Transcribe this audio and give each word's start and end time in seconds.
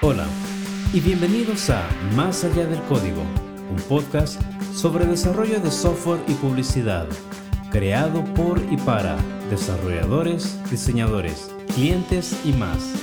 Hola 0.00 0.26
y 0.94 1.00
bienvenidos 1.00 1.70
a 1.70 1.82
Más 2.14 2.44
allá 2.44 2.66
del 2.66 2.80
código, 2.82 3.22
un 3.68 3.76
podcast 3.88 4.40
sobre 4.72 5.04
desarrollo 5.04 5.58
de 5.58 5.72
software 5.72 6.20
y 6.28 6.34
publicidad, 6.34 7.08
creado 7.72 8.22
por 8.34 8.60
y 8.70 8.76
para 8.76 9.16
desarrolladores, 9.50 10.62
diseñadores, 10.70 11.52
clientes 11.74 12.40
y 12.46 12.52
más. 12.52 12.94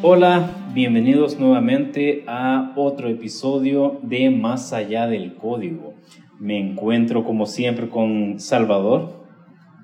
Hola, 0.00 0.48
bienvenidos 0.72 1.38
nuevamente 1.38 2.24
a 2.26 2.72
otro 2.74 3.10
episodio 3.10 3.98
de 4.02 4.30
Más 4.30 4.72
allá 4.72 5.06
del 5.08 5.34
código. 5.34 5.92
Me 6.38 6.58
encuentro 6.58 7.22
como 7.22 7.44
siempre 7.44 7.90
con 7.90 8.40
Salvador. 8.40 9.26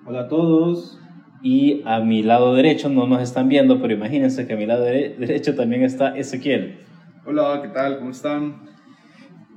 Hola 0.07 0.21
a 0.21 0.29
todos. 0.29 1.04
Y 1.45 1.83
a 1.85 2.01
mi 2.01 2.23
lado 2.23 2.55
derecho 2.55 2.89
no 2.89 3.07
nos 3.07 3.21
están 3.21 3.51
viendo, 3.51 3.79
pero 3.79 3.93
imagínense 3.93 4.47
que 4.47 4.55
a 4.55 4.57
mi 4.57 4.65
lado 4.65 4.83
derecho 4.83 5.55
también 5.55 5.83
está 5.83 6.17
Ezequiel. 6.17 6.79
Hola, 7.27 7.61
¿qué 7.63 7.69
tal? 7.69 7.99
¿Cómo 7.99 8.13
están? 8.13 8.63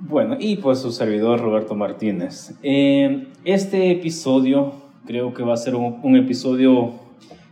Bueno, 0.02 0.36
y 0.38 0.58
pues 0.58 0.80
su 0.80 0.92
servidor 0.92 1.40
Roberto 1.40 1.76
Martínez. 1.76 2.59
Eh, 2.62 3.28
este 3.45 3.90
episodio 3.90 4.73
creo 5.05 5.34
que 5.34 5.44
va 5.44 5.54
a 5.54 5.58
ser 5.58 5.76
un, 5.76 6.18
episodio 6.18 6.92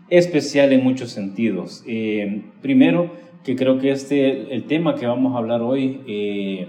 especial 0.09 0.73
en 0.73 0.83
muchos 0.83 1.11
sentidos. 1.11 1.81
Eh, 1.87 2.43
primero, 2.61 3.11
que 3.45 3.55
creo 3.55 3.79
que 3.79 3.91
este, 3.91 4.53
el 4.53 4.65
tema 4.65 4.95
que 4.95 5.07
vamos 5.07 5.33
a 5.33 5.37
hablar 5.37 5.61
hoy 5.61 6.01
eh, 6.07 6.67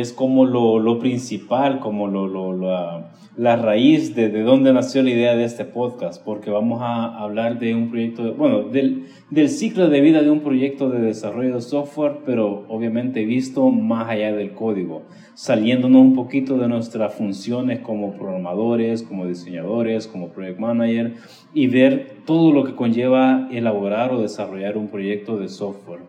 es 0.00 0.12
como 0.12 0.44
lo, 0.44 0.78
lo 0.78 0.98
principal, 0.98 1.78
como 1.78 2.08
lo, 2.08 2.26
lo, 2.26 2.56
la, 2.56 3.12
la, 3.36 3.56
raíz 3.56 4.14
de, 4.14 4.28
de 4.28 4.42
dónde 4.42 4.72
nació 4.72 5.02
la 5.02 5.10
idea 5.10 5.36
de 5.36 5.44
este 5.44 5.64
podcast, 5.64 6.24
porque 6.24 6.50
vamos 6.50 6.80
a 6.82 7.16
hablar 7.16 7.58
de 7.58 7.74
un 7.74 7.90
proyecto, 7.90 8.34
bueno, 8.34 8.62
del, 8.62 9.06
del 9.30 9.48
ciclo 9.48 9.88
de 9.88 10.00
vida 10.00 10.22
de 10.22 10.30
un 10.30 10.40
proyecto 10.40 10.90
de 10.90 11.00
desarrollo 11.00 11.54
de 11.54 11.60
software, 11.60 12.18
pero 12.26 12.64
obviamente 12.68 13.24
visto 13.24 13.70
más 13.70 14.08
allá 14.08 14.34
del 14.34 14.52
código, 14.52 15.02
saliéndonos 15.34 16.00
un 16.02 16.14
poquito 16.14 16.58
de 16.58 16.68
nuestras 16.68 17.14
funciones 17.14 17.80
como 17.80 18.14
programadores, 18.14 19.02
como 19.02 19.26
diseñadores, 19.26 20.06
como 20.06 20.30
project 20.30 20.58
manager, 20.58 21.14
y 21.52 21.68
ver 21.68 22.18
todo 22.26 22.52
lo 22.52 22.64
que 22.64 22.74
conlleva 22.74 23.48
elaborar 23.52 24.12
o 24.12 24.20
desarrollar 24.20 24.76
un 24.76 24.88
proyecto 24.88 25.36
de 25.36 25.48
software. 25.48 26.00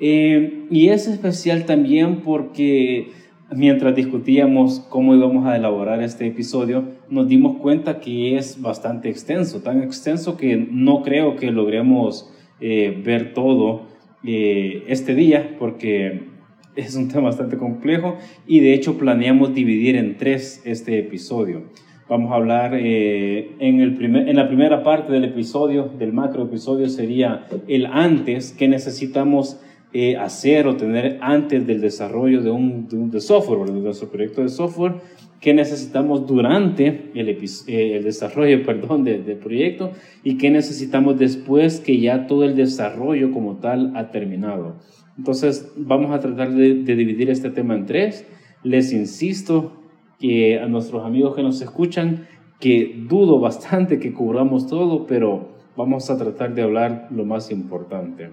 Eh, 0.00 0.66
y 0.70 0.88
es 0.88 1.08
especial 1.08 1.64
también 1.66 2.20
porque 2.20 3.10
mientras 3.50 3.94
discutíamos 3.94 4.80
cómo 4.88 5.14
íbamos 5.14 5.46
a 5.46 5.56
elaborar 5.56 6.02
este 6.02 6.26
episodio, 6.26 6.84
nos 7.08 7.28
dimos 7.28 7.58
cuenta 7.58 8.00
que 8.00 8.36
es 8.36 8.60
bastante 8.60 9.08
extenso, 9.08 9.60
tan 9.62 9.82
extenso 9.82 10.36
que 10.36 10.56
no 10.56 11.02
creo 11.02 11.36
que 11.36 11.50
logremos 11.50 12.32
eh, 12.60 13.00
ver 13.04 13.32
todo 13.32 13.82
eh, 14.24 14.84
este 14.88 15.14
día, 15.14 15.56
porque 15.58 16.28
es 16.76 16.94
un 16.96 17.08
tema 17.08 17.24
bastante 17.24 17.56
complejo 17.56 18.16
y 18.46 18.60
de 18.60 18.74
hecho 18.74 18.98
planeamos 18.98 19.54
dividir 19.54 19.96
en 19.96 20.16
tres 20.16 20.62
este 20.64 20.98
episodio. 20.98 21.62
Vamos 22.08 22.32
a 22.32 22.36
hablar 22.36 22.72
eh, 22.74 23.54
en, 23.58 23.80
el 23.80 23.94
primer, 23.94 24.30
en 24.30 24.36
la 24.36 24.48
primera 24.48 24.82
parte 24.82 25.12
del 25.12 25.24
episodio, 25.24 25.90
del 25.98 26.12
macro 26.14 26.44
episodio, 26.44 26.88
sería 26.88 27.46
el 27.66 27.84
antes 27.84 28.52
que 28.52 28.66
necesitamos 28.66 29.60
eh, 29.92 30.16
hacer 30.16 30.66
o 30.66 30.76
tener 30.76 31.18
antes 31.22 31.66
del 31.66 31.80
desarrollo 31.80 32.42
de 32.42 32.50
un, 32.50 33.10
de 33.10 33.20
software, 33.20 33.70
de 33.70 33.80
nuestro 33.80 34.10
proyecto 34.10 34.42
de 34.42 34.50
software, 34.50 34.96
qué 35.40 35.54
necesitamos 35.54 36.26
durante 36.26 37.10
el, 37.14 37.28
eh, 37.28 37.96
el 37.96 38.04
desarrollo 38.04 38.62
perdón, 38.66 39.04
del 39.04 39.22
proyecto 39.36 39.92
y 40.22 40.36
qué 40.36 40.50
necesitamos 40.50 41.18
después 41.18 41.80
que 41.80 41.98
ya 42.00 42.26
todo 42.26 42.44
el 42.44 42.54
desarrollo 42.54 43.32
como 43.32 43.56
tal 43.56 43.96
ha 43.96 44.10
terminado. 44.10 44.76
Entonces 45.16 45.72
vamos 45.76 46.10
a 46.12 46.20
tratar 46.20 46.52
de, 46.52 46.74
de 46.74 46.94
dividir 46.94 47.30
este 47.30 47.50
tema 47.50 47.74
en 47.74 47.86
tres. 47.86 48.26
Les 48.62 48.92
insisto 48.92 49.72
que 50.20 50.58
a 50.58 50.66
nuestros 50.66 51.04
amigos 51.04 51.34
que 51.34 51.42
nos 51.42 51.60
escuchan, 51.60 52.26
que 52.60 53.04
dudo 53.08 53.38
bastante 53.40 53.98
que 53.98 54.12
cubramos 54.12 54.66
todo, 54.66 55.06
pero 55.06 55.48
vamos 55.76 56.10
a 56.10 56.18
tratar 56.18 56.54
de 56.54 56.62
hablar 56.62 57.08
lo 57.10 57.24
más 57.24 57.50
importante. 57.50 58.30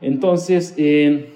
Entonces, 0.00 0.74
eh, 0.76 1.30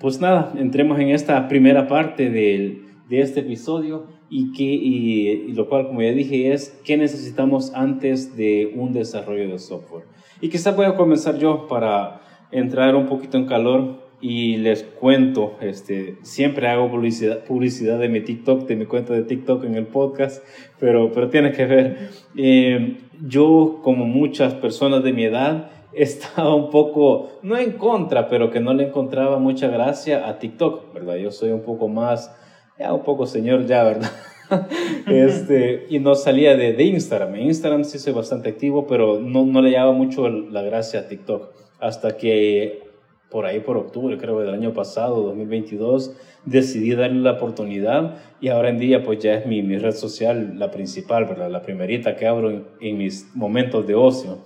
pues 0.00 0.20
nada, 0.20 0.52
entremos 0.56 0.98
en 0.98 1.10
esta 1.10 1.48
primera 1.48 1.86
parte 1.88 2.30
de, 2.30 2.82
de 3.08 3.20
este 3.20 3.40
episodio 3.40 4.06
y, 4.30 4.52
que, 4.52 5.52
lo 5.52 5.68
cual, 5.68 5.88
como 5.88 6.00
ya 6.02 6.12
dije, 6.12 6.52
es 6.52 6.80
qué 6.84 6.96
necesitamos 6.96 7.74
antes 7.74 8.36
de 8.36 8.72
un 8.76 8.92
desarrollo 8.92 9.48
de 9.48 9.58
software. 9.58 10.04
Y 10.40 10.48
quizá 10.48 10.70
voy 10.70 10.86
a 10.86 10.94
comenzar 10.94 11.36
yo 11.38 11.66
para 11.66 12.22
entrar 12.52 12.94
un 12.94 13.06
poquito 13.06 13.36
en 13.36 13.46
calor 13.46 14.08
y 14.20 14.58
les 14.58 14.84
cuento, 14.84 15.56
este, 15.60 16.16
siempre 16.22 16.68
hago 16.68 16.90
publicidad, 16.90 17.44
publicidad 17.44 17.98
de 17.98 18.08
mi 18.08 18.20
TikTok, 18.20 18.68
de 18.68 18.76
mi 18.76 18.86
cuenta 18.86 19.14
de 19.14 19.22
TikTok 19.22 19.64
en 19.64 19.74
el 19.74 19.86
podcast, 19.86 20.44
pero, 20.78 21.10
pero 21.12 21.28
tiene 21.30 21.52
que 21.52 21.66
ver. 21.66 22.10
Eh, 22.36 22.98
yo, 23.26 23.80
como 23.82 24.04
muchas 24.04 24.54
personas 24.54 25.02
de 25.02 25.12
mi 25.12 25.24
edad, 25.24 25.70
estaba 25.92 26.54
un 26.54 26.70
poco, 26.70 27.30
no 27.42 27.56
en 27.56 27.72
contra, 27.72 28.28
pero 28.28 28.50
que 28.50 28.60
no 28.60 28.74
le 28.74 28.88
encontraba 28.88 29.38
mucha 29.38 29.68
gracia 29.68 30.28
a 30.28 30.38
TikTok, 30.38 30.92
¿verdad? 30.94 31.16
Yo 31.16 31.30
soy 31.30 31.50
un 31.50 31.62
poco 31.62 31.88
más, 31.88 32.34
ya 32.78 32.92
un 32.92 33.02
poco 33.02 33.26
señor 33.26 33.66
ya, 33.66 33.84
¿verdad? 33.84 34.10
este, 35.06 35.86
y 35.88 35.98
no 35.98 36.14
salía 36.14 36.56
de, 36.56 36.72
de, 36.72 36.84
Instagram. 36.84 37.34
En 37.36 37.42
Instagram 37.42 37.84
sí 37.84 37.98
soy 37.98 38.12
bastante 38.12 38.48
activo, 38.48 38.86
pero 38.86 39.20
no, 39.20 39.44
no 39.44 39.62
le 39.62 39.70
llevaba 39.70 39.92
mucho 39.92 40.28
la 40.28 40.62
gracia 40.62 41.00
a 41.00 41.08
TikTok. 41.08 41.50
Hasta 41.78 42.16
que 42.16 42.90
por 43.30 43.46
ahí 43.46 43.60
por 43.60 43.76
octubre, 43.76 44.18
creo 44.18 44.40
del 44.40 44.52
año 44.52 44.74
pasado, 44.74 45.22
2022, 45.22 46.16
decidí 46.44 46.94
darle 46.94 47.20
la 47.20 47.32
oportunidad 47.32 48.16
y 48.40 48.48
ahora 48.48 48.70
en 48.70 48.78
día 48.78 49.04
pues 49.04 49.20
ya 49.20 49.34
es 49.34 49.46
mi, 49.46 49.62
mi 49.62 49.78
red 49.78 49.92
social 49.92 50.58
la 50.58 50.70
principal, 50.70 51.26
¿verdad? 51.26 51.48
La 51.48 51.62
primerita 51.62 52.16
que 52.16 52.26
abro 52.26 52.50
en, 52.50 52.64
en 52.80 52.98
mis 52.98 53.34
momentos 53.34 53.86
de 53.86 53.94
ocio. 53.94 54.38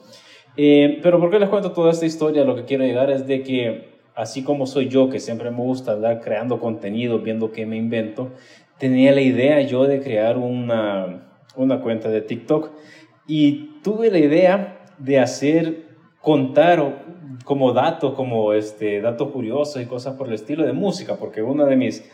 Eh, 0.57 1.01
pero 1.03 1.19
¿por 1.19 1.31
qué 1.31 1.39
les 1.39 1.49
cuento 1.49 1.73
toda 1.73 1.91
esta 1.91 2.07
historia? 2.07 2.45
Lo 2.45 2.55
que 2.55 2.65
quiero 2.65 2.85
llegar 2.85 3.11
es 3.11 3.27
de 3.27 3.43
que, 3.43 3.99
así 4.15 4.45
como 4.45 4.67
soy 4.67 4.89
yo, 4.89 5.09
que 5.09 5.19
siempre 5.19 5.51
me 5.51 5.59
gusta 5.59 5.93
andar 5.93 6.21
creando 6.21 6.61
contenido, 6.61 7.19
viendo 7.19 7.51
qué 7.51 7.67
me 7.67 7.77
invento, 7.77 8.31
tenía 8.79 9.13
la 9.13 9.21
idea 9.21 9.61
yo 9.63 9.85
de 9.85 10.01
crear 10.01 10.37
una, 10.37 11.29
una 11.57 11.81
cuenta 11.81 12.09
de 12.09 12.21
TikTok 12.21 12.71
y 13.27 13.81
tuve 13.83 14.11
la 14.11 14.19
idea 14.19 14.87
de 14.99 15.19
hacer, 15.19 15.85
contar 16.21 17.05
como 17.45 17.73
datos, 17.73 18.15
como 18.15 18.53
este, 18.53 19.01
datos 19.01 19.31
curiosos 19.31 19.83
y 19.83 19.87
cosas 19.87 20.15
por 20.15 20.29
el 20.29 20.35
estilo 20.35 20.65
de 20.65 20.73
música, 20.73 21.17
porque 21.17 21.43
una 21.43 21.65
de 21.67 21.77
mis 21.77 22.11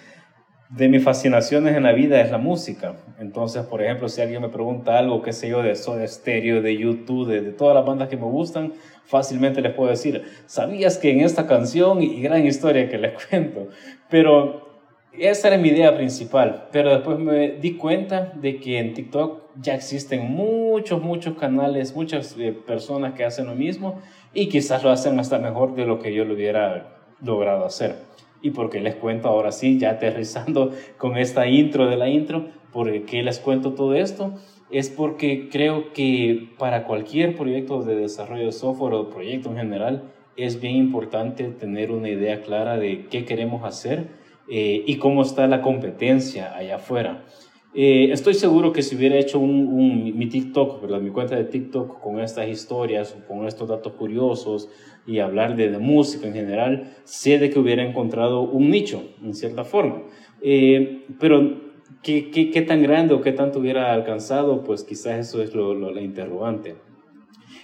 de 0.70 0.88
mis 0.88 1.02
fascinaciones 1.02 1.76
en 1.76 1.82
la 1.82 1.92
vida 1.92 2.20
es 2.20 2.30
la 2.30 2.38
música. 2.38 2.94
Entonces, 3.18 3.64
por 3.64 3.82
ejemplo, 3.82 4.08
si 4.08 4.20
alguien 4.20 4.40
me 4.40 4.48
pregunta 4.48 4.98
algo, 4.98 5.20
qué 5.20 5.32
sé 5.32 5.48
yo, 5.48 5.62
de 5.62 5.74
Soda 5.74 6.06
Stereo, 6.06 6.62
de 6.62 6.76
YouTube, 6.76 7.28
de, 7.28 7.52
todas 7.52 7.74
las 7.74 7.84
bandas 7.84 8.08
que 8.08 8.16
me 8.16 8.26
gustan, 8.26 8.74
fácilmente 9.04 9.60
les 9.62 9.74
puedo 9.74 9.90
decir, 9.90 10.24
¿sabías 10.46 10.96
que 10.96 11.10
en 11.10 11.20
esta 11.20 11.48
canción 11.48 12.00
y 12.02 12.22
gran 12.22 12.46
historia 12.46 12.88
que 12.88 12.98
les 12.98 13.12
cuento? 13.28 13.68
Pero 14.08 14.70
esa 15.12 15.48
era 15.48 15.58
mi 15.58 15.70
idea 15.70 15.96
principal. 15.96 16.68
Pero 16.70 16.90
después 16.90 17.18
me 17.18 17.48
di 17.58 17.76
cuenta 17.76 18.32
de 18.36 18.60
que 18.60 18.78
en 18.78 18.94
TikTok 18.94 19.50
ya 19.60 19.74
existen 19.74 20.30
muchos, 20.30 21.02
muchos 21.02 21.36
canales, 21.36 21.96
muchas 21.96 22.36
eh, 22.38 22.52
personas 22.52 23.14
que 23.14 23.24
hacen 23.24 23.46
lo 23.46 23.56
mismo 23.56 24.00
y 24.32 24.48
quizás 24.48 24.84
lo 24.84 24.90
hacen 24.90 25.18
hasta 25.18 25.38
mejor 25.38 25.74
de 25.74 25.84
lo 25.84 25.98
que 25.98 26.14
yo 26.14 26.24
lo 26.24 26.34
hubiera 26.34 26.96
logrado 27.20 27.64
hacer. 27.64 27.96
¿Y 28.42 28.50
porque 28.50 28.80
les 28.80 28.96
cuento 28.96 29.28
ahora 29.28 29.52
sí, 29.52 29.78
ya 29.78 29.90
aterrizando 29.90 30.72
con 30.98 31.16
esta 31.16 31.46
intro 31.46 31.88
de 31.88 31.96
la 31.96 32.08
intro? 32.08 32.48
¿Por 32.72 33.04
qué 33.04 33.22
les 33.22 33.38
cuento 33.38 33.74
todo 33.74 33.94
esto? 33.94 34.34
Es 34.70 34.88
porque 34.88 35.48
creo 35.50 35.92
que 35.92 36.50
para 36.58 36.84
cualquier 36.84 37.36
proyecto 37.36 37.82
de 37.82 37.96
desarrollo 37.96 38.46
de 38.46 38.52
software 38.52 38.94
o 38.94 39.10
proyecto 39.10 39.50
en 39.50 39.56
general, 39.56 40.12
es 40.36 40.60
bien 40.60 40.76
importante 40.76 41.44
tener 41.48 41.90
una 41.90 42.08
idea 42.08 42.40
clara 42.42 42.78
de 42.78 43.06
qué 43.08 43.24
queremos 43.24 43.64
hacer 43.64 44.08
eh, 44.48 44.84
y 44.86 44.96
cómo 44.96 45.22
está 45.22 45.46
la 45.46 45.60
competencia 45.60 46.56
allá 46.56 46.76
afuera. 46.76 47.24
Eh, 47.72 48.10
estoy 48.10 48.34
seguro 48.34 48.72
que 48.72 48.82
si 48.82 48.96
hubiera 48.96 49.16
hecho 49.16 49.38
un, 49.38 50.18
mi 50.18 50.26
TikTok, 50.26 50.82
¿verdad? 50.82 51.00
mi 51.00 51.10
cuenta 51.10 51.36
de 51.36 51.44
TikTok 51.44 52.00
con 52.00 52.18
estas 52.18 52.48
historias, 52.48 53.16
con 53.28 53.46
estos 53.46 53.68
datos 53.68 53.92
curiosos 53.92 54.68
y 55.06 55.18
hablar 55.18 55.56
de, 55.56 55.70
de 55.70 55.78
música 55.78 56.26
en 56.26 56.34
general, 56.34 56.96
sé 57.04 57.38
de 57.38 57.50
que 57.50 57.58
hubiera 57.58 57.82
encontrado 57.82 58.42
un 58.42 58.70
nicho, 58.70 59.02
en 59.22 59.34
cierta 59.34 59.64
forma. 59.64 60.02
Eh, 60.42 61.06
pero 61.18 61.60
¿qué, 62.02 62.30
¿qué, 62.30 62.50
qué, 62.50 62.62
tan 62.62 62.82
grande 62.82 63.14
o 63.14 63.20
qué 63.20 63.32
tanto 63.32 63.58
hubiera 63.58 63.92
alcanzado? 63.92 64.62
Pues 64.62 64.84
quizás 64.84 65.18
eso 65.18 65.42
es 65.42 65.54
lo, 65.54 65.74
lo, 65.74 65.92
la 65.92 66.00
interrogante. 66.00 66.76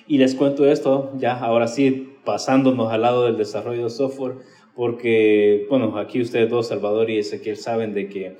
Y 0.06 0.18
les 0.18 0.34
cuento 0.34 0.66
esto, 0.66 1.12
ya 1.18 1.38
ahora 1.38 1.66
sí, 1.66 2.14
pasándonos 2.24 2.92
al 2.92 3.02
lado 3.02 3.24
del 3.24 3.36
desarrollo 3.36 3.84
de 3.84 3.90
software, 3.90 4.36
porque, 4.74 5.66
bueno, 5.70 5.96
aquí 5.98 6.20
ustedes 6.20 6.50
dos, 6.50 6.68
Salvador 6.68 7.10
y 7.10 7.18
Ezequiel, 7.18 7.56
saben 7.56 7.94
de 7.94 8.08
que 8.08 8.36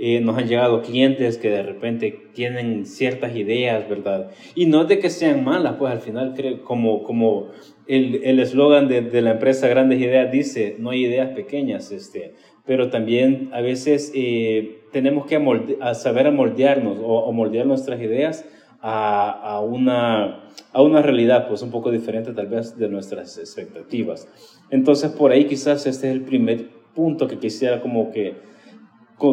Eh, 0.00 0.20
nos 0.20 0.38
han 0.38 0.46
llegado 0.46 0.80
clientes 0.80 1.38
que 1.38 1.50
de 1.50 1.64
repente 1.64 2.30
tienen 2.32 2.86
ciertas 2.86 3.34
ideas, 3.34 3.88
¿verdad? 3.88 4.30
Y 4.54 4.66
no 4.66 4.82
es 4.82 4.88
de 4.88 5.00
que 5.00 5.10
sean 5.10 5.42
malas, 5.42 5.74
pues 5.76 5.90
al 5.90 6.00
final, 6.00 6.36
como, 6.62 7.02
como 7.02 7.48
el 7.88 8.38
eslogan 8.38 8.86
de, 8.86 9.00
de, 9.00 9.22
la 9.22 9.32
empresa 9.32 9.66
Grandes 9.66 9.98
Ideas 10.00 10.30
dice, 10.30 10.76
no 10.78 10.90
hay 10.90 11.06
ideas 11.06 11.30
pequeñas, 11.30 11.90
este, 11.90 12.34
pero 12.66 12.90
también 12.90 13.48
a 13.52 13.62
veces 13.62 14.12
eh, 14.14 14.82
tenemos 14.92 15.26
que 15.26 15.40
a 15.80 15.94
saber 15.94 16.30
moldearnos 16.30 16.98
o, 17.02 17.32
moldear 17.32 17.66
nuestras 17.66 18.00
ideas 18.00 18.44
a, 18.80 19.30
a, 19.30 19.60
una, 19.60 20.50
a 20.72 20.82
una 20.82 21.00
realidad 21.00 21.48
pues 21.48 21.62
un 21.62 21.70
poco 21.70 21.90
diferente 21.90 22.32
tal 22.32 22.46
vez 22.46 22.76
de 22.76 22.88
nuestras 22.90 23.38
expectativas. 23.38 24.28
Entonces 24.70 25.10
por 25.12 25.32
ahí 25.32 25.46
quizás 25.46 25.86
este 25.86 26.08
es 26.08 26.12
el 26.12 26.22
primer 26.22 26.68
punto 26.94 27.26
que 27.26 27.38
quisiera 27.38 27.80
como 27.80 28.10
que 28.10 28.48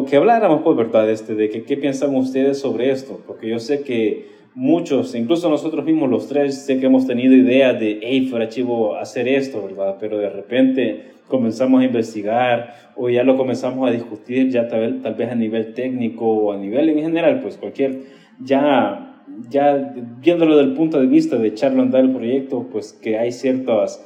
que 0.08 0.16
habláramos, 0.16 0.62
pues, 0.64 0.76
¿verdad? 0.76 1.08
Este, 1.10 1.34
de 1.34 1.48
que, 1.48 1.64
qué 1.64 1.76
piensan 1.76 2.14
ustedes 2.16 2.58
sobre 2.58 2.90
esto, 2.90 3.20
porque 3.26 3.48
yo 3.48 3.58
sé 3.60 3.82
que 3.82 4.35
muchos, 4.56 5.14
incluso 5.14 5.50
nosotros 5.50 5.84
mismos 5.84 6.08
los 6.08 6.28
tres, 6.28 6.64
sé 6.64 6.80
que 6.80 6.86
hemos 6.86 7.06
tenido 7.06 7.34
ideas 7.34 7.78
de, 7.78 8.00
hey, 8.02 8.26
fuera 8.26 8.48
chivo 8.48 8.96
hacer 8.96 9.28
esto, 9.28 9.62
¿verdad? 9.62 9.98
Pero 10.00 10.16
de 10.16 10.30
repente 10.30 11.10
comenzamos 11.28 11.82
a 11.82 11.84
investigar 11.84 12.92
o 12.96 13.10
ya 13.10 13.22
lo 13.22 13.36
comenzamos 13.36 13.86
a 13.86 13.92
discutir 13.92 14.48
ya 14.48 14.66
tal, 14.66 15.02
tal 15.02 15.14
vez 15.14 15.30
a 15.30 15.34
nivel 15.34 15.74
técnico 15.74 16.26
o 16.26 16.52
a 16.52 16.56
nivel 16.56 16.88
en 16.88 17.00
general, 17.00 17.40
pues 17.42 17.58
cualquier, 17.58 18.04
ya, 18.40 19.22
ya 19.50 19.94
viéndolo 20.22 20.56
desde 20.56 20.70
el 20.70 20.74
punto 20.74 20.98
de 20.98 21.06
vista 21.06 21.36
de 21.36 21.48
echarlo 21.48 21.82
a 21.82 21.84
andar 21.84 22.00
el 22.00 22.12
proyecto, 22.12 22.66
pues 22.72 22.94
que 22.94 23.18
hay 23.18 23.32
ciertas, 23.32 24.02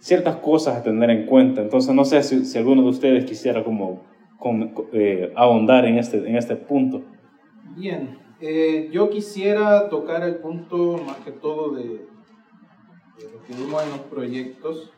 ciertas 0.00 0.36
cosas 0.36 0.76
a 0.76 0.82
tener 0.82 1.08
en 1.10 1.26
cuenta. 1.26 1.62
Entonces 1.62 1.94
no 1.94 2.04
sé 2.04 2.20
si, 2.24 2.44
si 2.44 2.58
alguno 2.58 2.82
de 2.82 2.88
ustedes 2.88 3.24
quisiera 3.26 3.62
como 3.62 4.02
eh, 4.92 5.30
ahondar 5.36 5.84
en 5.84 5.98
este, 5.98 6.16
en 6.16 6.34
este 6.34 6.56
punto. 6.56 7.04
Bien, 7.76 8.23
eh, 8.46 8.90
yo 8.92 9.08
quisiera 9.08 9.88
tocar 9.88 10.22
el 10.22 10.36
punto 10.36 10.98
más 10.98 11.16
que 11.24 11.32
todo 11.32 11.74
de, 11.76 12.06
lo 13.32 13.42
que 13.42 13.54
vimos 13.54 13.82
en 13.82 13.90
los 13.90 14.00
proyectos, 14.00 14.92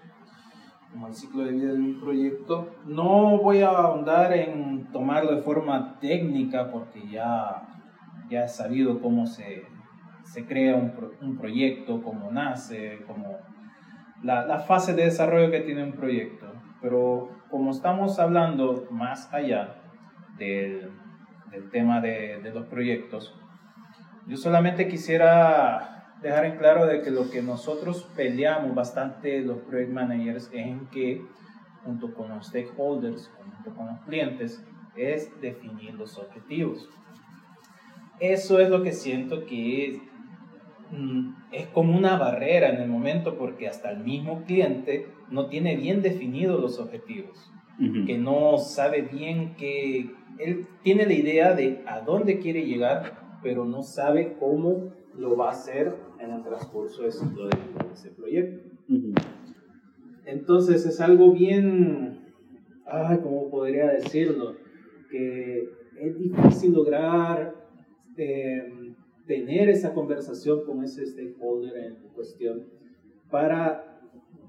como 0.91 1.07
el 1.07 1.15
ciclo 1.15 1.45
de 1.45 1.53
vida 1.53 1.73
de 1.73 1.79
un 1.79 2.01
proyecto. 2.01 2.75
No 2.87 3.39
voy 3.39 3.61
a 3.61 3.69
ahondar 3.69 4.33
en 4.33 4.91
tomarlo 4.91 5.37
de 5.37 5.43
forma 5.43 5.97
técnica 6.01 6.73
porque 6.73 7.09
ya, 7.09 7.69
ya 8.29 8.47
he 8.47 8.49
sabido 8.49 9.01
cómo 9.01 9.27
se, 9.27 9.63
se 10.25 10.45
crea 10.45 10.75
un, 10.75 10.93
un, 11.21 11.39
proyecto, 11.39 12.03
cómo 12.03 12.33
nace, 12.33 13.05
cómo 13.07 13.37
la, 14.25 14.45
la 14.45 14.59
fase 14.59 14.93
de 14.93 15.05
desarrollo 15.05 15.53
que 15.53 15.61
tiene 15.61 15.85
un 15.85 15.93
proyecto. 15.93 16.53
Pero 16.83 17.31
como 17.49 17.71
estamos 17.71 18.19
hablando 18.19 18.89
más 18.91 19.33
allá 19.33 19.77
del, 20.37 20.91
del 21.57 21.71
tema 21.71 22.01
de, 22.01 22.41
de, 22.43 22.51
los 22.53 22.67
proyectos, 22.67 23.35
yo 24.27 24.37
solamente 24.37 24.89
quisiera 24.89 26.13
dejar 26.23 26.45
en 26.45 26.59
claro 26.59 26.87
de 26.87 27.03
que 27.03 27.11
lo 27.11 27.31
que 27.31 27.43
nosotros 27.43 28.09
peleamos 28.17 28.75
bastante 28.75 29.41
los 29.41 29.59
project 29.59 29.93
managers 29.93 30.47
es 30.53 30.67
en 30.67 30.87
que 30.89 31.23
junto 31.85 32.13
con 32.15 32.29
los 32.29 32.49
stakeholders, 32.49 33.31
junto 33.37 33.77
con 33.77 33.87
los 33.87 34.01
clientes, 34.01 34.63
es 34.97 35.41
definir 35.41 35.95
los 35.95 36.19
objetivos. 36.19 36.89
Eso 38.19 38.59
es 38.59 38.69
lo 38.69 38.83
que 38.83 38.93
siento 38.93 39.47
que 39.47 39.91
es, 39.91 39.99
mm, 40.91 41.31
es 41.53 41.67
como 41.69 41.97
una 41.97 42.17
barrera 42.17 42.71
en 42.71 42.81
el 42.81 42.89
momento 42.89 43.37
porque 43.37 43.69
hasta 43.69 43.91
el 43.91 44.03
mismo 44.03 44.43
cliente 44.45 45.07
no 45.31 45.47
tiene 45.47 45.77
bien 45.77 46.03
definidos 46.03 46.61
los 46.61 46.79
objetivos, 46.79 47.51
que 48.07 48.17
no 48.17 48.57
sabe 48.57 49.03
bien 49.03 49.55
que 49.57 50.11
él 50.39 50.67
tiene 50.83 51.07
la 51.07 51.15
idea 51.15 51.55
de 51.55 51.83
a 51.87 52.01
dónde 52.01 52.39
quiere 52.39 52.65
llegar, 52.65 53.39
pero 53.43 53.65
no 53.65 53.83
sabe 53.83 54.37
cómo 54.39 54.93
lo 55.17 55.37
va 55.37 55.49
a 55.49 55.53
hacer 55.53 55.95
en 56.19 56.31
el 56.31 56.43
transcurso 56.43 57.03
de, 57.03 57.09
ese 57.09 58.11
proyecto. 58.11 58.69
Entonces 60.25 60.85
es 60.87 61.01
algo 61.01 61.33
bien, 61.33 62.33
ay, 62.85 63.19
¿cómo 63.23 63.49
podría 63.51 63.89
decirlo? 63.89 64.57
Que 65.11 65.69
es 65.99 66.19
difícil 66.19 66.73
lograr 66.73 67.55
em, 68.17 68.95
tener 69.27 69.69
esa 69.69 69.95
conversación 69.95 70.65
con 70.65 70.83
ese 70.83 71.07
stakeholder 71.07 71.77
en 71.77 71.95
cuestión 72.15 72.65
para 73.31 74.01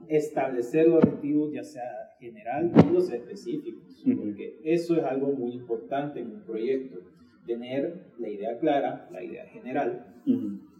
establecer 0.07 0.87
los 0.87 1.03
objetivos, 1.03 1.51
ya 1.53 1.63
sea 1.63 1.83
general 2.19 2.71
y 2.87 2.93
los 2.93 3.11
específicos, 3.11 4.03
porque 4.03 4.56
eso 4.73 4.97
es 4.97 5.03
algo 5.03 5.31
muy 5.31 5.53
importante 5.53 6.19
en 6.19 6.31
un 6.31 6.41
proyecto, 6.41 6.99
tener 7.45 8.11
la 8.19 8.27
idea 8.27 8.57
clara, 8.59 9.07
la 9.11 9.23
idea 9.23 9.45
general, 9.45 10.05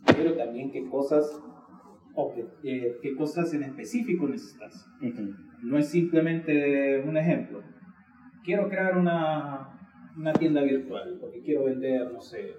pero 0.05 0.33
también 0.33 0.71
qué 0.71 0.85
cosas, 0.89 1.41
eh, 2.63 2.97
qué 3.01 3.15
cosas 3.15 3.53
en 3.53 3.63
específico 3.63 4.27
necesitas. 4.27 4.85
No 5.63 5.77
es 5.77 5.89
simplemente 5.89 7.01
un 7.07 7.15
ejemplo. 7.15 7.63
Quiero 8.43 8.67
crear 8.67 8.97
una, 8.97 9.79
una 10.17 10.33
tienda 10.33 10.61
virtual, 10.63 11.17
porque 11.21 11.41
quiero 11.41 11.63
vender, 11.63 12.11
no 12.11 12.21
sé, 12.21 12.55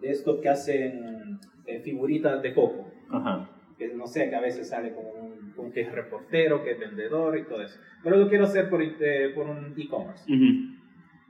de 0.00 0.10
estos 0.10 0.40
que 0.40 0.48
hacen 0.48 1.38
eh, 1.66 1.80
figuritas 1.80 2.42
de 2.42 2.52
coco. 2.52 2.90
Que 3.78 3.94
no 3.94 4.06
sé, 4.06 4.28
que 4.28 4.34
a 4.34 4.40
veces 4.40 4.68
sale 4.68 4.92
como 4.92 5.10
un 5.10 5.23
que 5.72 5.82
es 5.82 5.92
reportero, 5.92 6.62
que 6.62 6.72
es 6.72 6.78
vendedor 6.78 7.38
y 7.38 7.44
todo 7.44 7.62
eso. 7.62 7.78
Pero 8.02 8.16
lo 8.16 8.28
quiero 8.28 8.44
hacer 8.44 8.68
por, 8.68 8.82
eh, 8.82 9.32
por 9.34 9.46
un 9.46 9.74
e-commerce. 9.76 10.24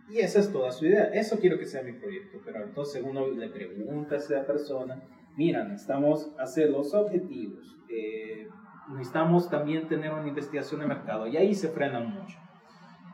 Y 0.09 0.19
esa 0.19 0.41
es 0.41 0.53
toda 0.53 0.71
su 0.71 0.87
idea. 0.87 1.05
Eso 1.12 1.38
quiero 1.38 1.59
que 1.59 1.67
sea 1.67 1.82
mi 1.82 1.93
proyecto. 1.93 2.38
Pero 2.44 2.62
entonces 2.65 3.03
uno 3.05 3.26
le 3.29 3.49
pregunta 3.49 4.17
a 4.17 4.19
esa 4.19 4.47
persona, 4.47 5.03
mira, 5.37 5.65
necesitamos 5.65 6.31
hacer 6.38 6.71
los 6.71 6.94
objetivos. 6.94 7.76
Eh, 7.88 8.49
necesitamos 8.91 9.49
también 9.49 9.88
tener 9.88 10.12
una 10.12 10.29
investigación 10.29 10.81
de 10.81 10.87
mercado. 10.87 11.27
Y 11.27 11.37
ahí 11.37 11.55
se 11.55 11.69
frenan 11.69 12.11
mucho. 12.11 12.38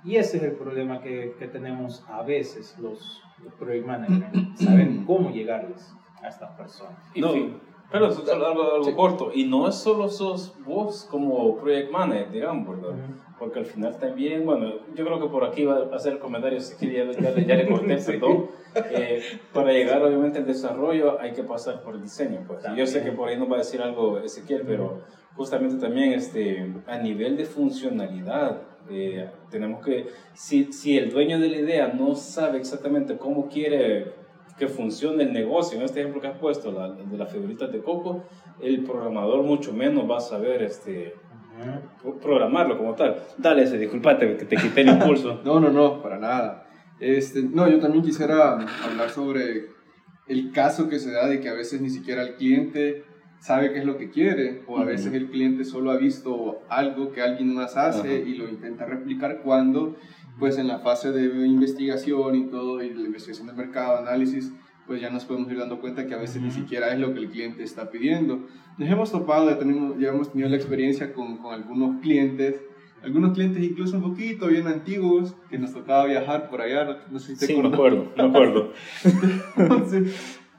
Y 0.02 0.16
ese 0.16 0.38
es 0.38 0.42
el 0.42 0.52
problema 0.52 1.02
que, 1.02 1.34
que 1.38 1.46
tenemos 1.46 2.04
a 2.08 2.22
veces 2.22 2.76
los, 2.78 3.22
los 3.44 3.54
project 3.54 3.86
managers. 3.86 4.58
Saber 4.58 4.88
cómo 5.06 5.30
llegarles 5.30 5.94
a 6.22 6.28
estas 6.28 6.52
personas. 6.52 6.98
No, 7.16 7.32
pero 7.90 8.08
es 8.08 8.28
algo, 8.28 8.74
algo 8.74 8.96
corto. 8.96 9.30
Y 9.34 9.44
no 9.44 9.68
es 9.68 9.74
solo 9.74 10.08
sos 10.08 10.54
vos 10.64 11.06
como 11.10 11.56
project 11.56 11.90
manager, 11.90 12.30
digamos, 12.30 12.68
¿verdad? 12.68 12.96
Porque 13.38 13.58
al 13.58 13.66
final 13.66 13.98
también, 13.98 14.44
bueno, 14.44 14.74
yo 14.94 15.04
creo 15.04 15.20
que 15.20 15.28
por 15.28 15.44
aquí 15.44 15.64
va 15.64 15.88
a 15.90 15.96
hacer 15.96 16.18
comentarios, 16.18 16.64
si 16.64 16.76
que 16.76 16.92
ya, 16.92 17.10
ya, 17.12 17.56
le 17.56 17.68
corté, 17.68 17.96
perdón. 18.06 18.46
Eh, 18.92 19.22
para 19.52 19.72
llegar 19.72 20.02
obviamente 20.02 20.38
al 20.38 20.46
desarrollo 20.46 21.20
hay 21.20 21.32
que 21.32 21.42
pasar 21.42 21.82
por 21.82 21.94
el 21.94 22.02
diseño. 22.02 22.44
Pues. 22.46 22.62
yo 22.76 22.86
sé 22.86 23.02
que 23.02 23.12
por 23.12 23.28
ahí 23.28 23.36
nos 23.36 23.50
va 23.50 23.56
a 23.56 23.58
decir 23.58 23.82
algo 23.82 24.18
Ezequiel, 24.20 24.62
pero 24.66 25.00
justamente 25.34 25.76
también 25.76 26.12
este, 26.12 26.72
a 26.86 26.98
nivel 26.98 27.36
de 27.36 27.44
funcionalidad, 27.44 28.62
eh, 28.88 29.28
tenemos 29.50 29.84
que, 29.84 30.06
si, 30.32 30.72
si 30.72 30.98
el 30.98 31.10
dueño 31.10 31.40
de 31.40 31.48
la 31.48 31.56
idea 31.56 31.88
no 31.88 32.14
sabe 32.14 32.58
exactamente 32.58 33.16
cómo 33.16 33.48
quiere 33.48 34.19
que 34.60 34.68
funcione 34.68 35.24
el 35.24 35.32
negocio. 35.32 35.78
En 35.78 35.84
este 35.84 36.00
ejemplo 36.00 36.20
que 36.20 36.28
has 36.28 36.38
puesto, 36.38 36.70
la, 36.70 36.90
de 36.90 37.16
las 37.16 37.32
figuritas 37.32 37.72
de 37.72 37.80
coco, 37.80 38.24
el 38.60 38.84
programador 38.84 39.42
mucho 39.42 39.72
menos 39.72 40.08
va 40.08 40.18
a 40.18 40.20
saber 40.20 40.62
este, 40.62 41.14
programarlo 42.20 42.76
como 42.76 42.94
tal. 42.94 43.16
Dale 43.38 43.62
ese, 43.62 43.78
disculpate 43.78 44.36
que 44.36 44.44
te 44.44 44.56
quité 44.56 44.82
el 44.82 44.88
impulso. 44.96 45.40
no, 45.44 45.58
no, 45.58 45.70
no, 45.70 46.02
para 46.02 46.18
nada. 46.18 46.68
Este, 47.00 47.42
no, 47.42 47.66
yo 47.68 47.80
también 47.80 48.04
quisiera 48.04 48.58
hablar 48.84 49.08
sobre 49.08 49.70
el 50.28 50.52
caso 50.52 50.88
que 50.88 50.98
se 50.98 51.10
da 51.10 51.26
de 51.26 51.40
que 51.40 51.48
a 51.48 51.54
veces 51.54 51.80
ni 51.80 51.88
siquiera 51.88 52.22
el 52.22 52.34
cliente 52.34 53.04
sabe 53.40 53.72
qué 53.72 53.78
es 53.78 53.86
lo 53.86 53.96
que 53.96 54.10
quiere 54.10 54.62
o 54.66 54.78
a 54.78 54.84
veces 54.84 55.14
el 55.14 55.30
cliente 55.30 55.64
solo 55.64 55.90
ha 55.90 55.96
visto 55.96 56.60
algo 56.68 57.10
que 57.10 57.22
alguien 57.22 57.54
más 57.54 57.74
hace 57.78 58.20
y 58.20 58.34
lo 58.34 58.46
intenta 58.46 58.84
replicar 58.84 59.40
cuando 59.42 59.96
pues 60.38 60.58
en 60.58 60.68
la 60.68 60.78
fase 60.78 61.12
de 61.12 61.46
investigación 61.46 62.34
y 62.34 62.46
todo, 62.46 62.82
y 62.82 62.94
la 62.94 63.02
investigación 63.02 63.46
de 63.46 63.52
mercado, 63.52 63.98
análisis, 63.98 64.52
pues 64.86 65.00
ya 65.00 65.10
nos 65.10 65.24
podemos 65.24 65.50
ir 65.52 65.58
dando 65.58 65.80
cuenta 65.80 66.06
que 66.06 66.14
a 66.14 66.18
veces 66.18 66.42
ni 66.42 66.50
siquiera 66.50 66.92
es 66.92 66.98
lo 66.98 67.12
que 67.12 67.20
el 67.20 67.30
cliente 67.30 67.62
está 67.62 67.90
pidiendo. 67.90 68.46
Nos 68.76 68.88
hemos 68.88 69.12
topado, 69.12 69.48
ya, 69.48 69.58
tenemos, 69.58 69.98
ya 69.98 70.08
hemos 70.08 70.32
tenido 70.32 70.48
la 70.48 70.56
experiencia 70.56 71.12
con, 71.12 71.36
con, 71.36 71.54
algunos 71.54 72.00
clientes, 72.00 72.60
algunos 73.02 73.34
clientes 73.34 73.62
incluso 73.62 73.98
un 73.98 74.02
poquito 74.02 74.48
bien 74.48 74.66
antiguos, 74.66 75.36
que 75.48 75.58
nos 75.58 75.72
tocaba 75.72 76.06
viajar 76.06 76.50
por 76.50 76.60
allá, 76.60 77.04
no, 77.10 77.18
sé 77.18 77.34
si 77.34 77.38
te 77.38 77.46
Sí, 77.46 77.56
me 77.56 77.68
acuerdo, 77.68 78.12
me 78.16 78.22
acuerdo. 78.24 78.72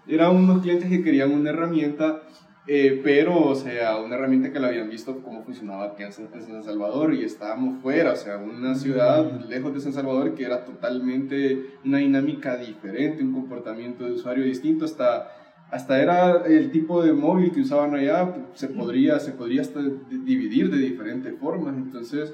eran 0.08 0.36
unos 0.36 0.62
clientes 0.62 0.90
que 0.90 1.04
querían 1.04 1.32
una 1.32 1.50
herramienta 1.50 2.24
eh, 2.68 3.02
pero, 3.04 3.44
o 3.44 3.56
sea, 3.56 3.98
una 3.98 4.16
herramienta 4.16 4.52
que 4.52 4.60
la 4.60 4.68
habían 4.68 4.90
visto 4.90 5.22
cómo 5.24 5.44
funcionaba 5.44 5.86
aquí 5.86 6.04
en 6.04 6.14
San 6.14 6.64
Salvador 6.64 7.14
y 7.14 7.24
estábamos 7.24 7.82
fuera, 7.82 8.14
o 8.14 8.16
sea, 8.16 8.38
una 8.38 8.76
ciudad 8.76 9.42
lejos 9.48 9.74
de 9.74 9.82
San 9.82 9.94
Salvador 9.94 10.36
que 10.36 10.46
era 10.46 10.64
totalmente 10.64 11.78
una 11.84 11.98
dinámica 11.98 12.58
diferente, 12.58 13.24
un 13.24 13.34
comportamiento 13.34 14.06
de 14.06 14.12
usuario 14.12 14.46
distinto, 14.46 14.86
hasta, 14.86 15.32
hasta 15.72 16.02
era 16.02 16.46
el 16.46 16.70
tipo 16.70 17.04
de 17.04 17.14
móvil 17.14 17.52
que 17.52 17.62
usaban 17.62 17.96
allá, 17.96 18.32
se 18.54 18.68
podría, 18.68 19.20
se 19.20 19.32
podría 19.32 19.62
hasta 19.62 19.82
dividir 19.82 20.70
de 20.70 20.78
diferentes 20.78 21.36
formas, 21.40 21.76
entonces 21.76 22.32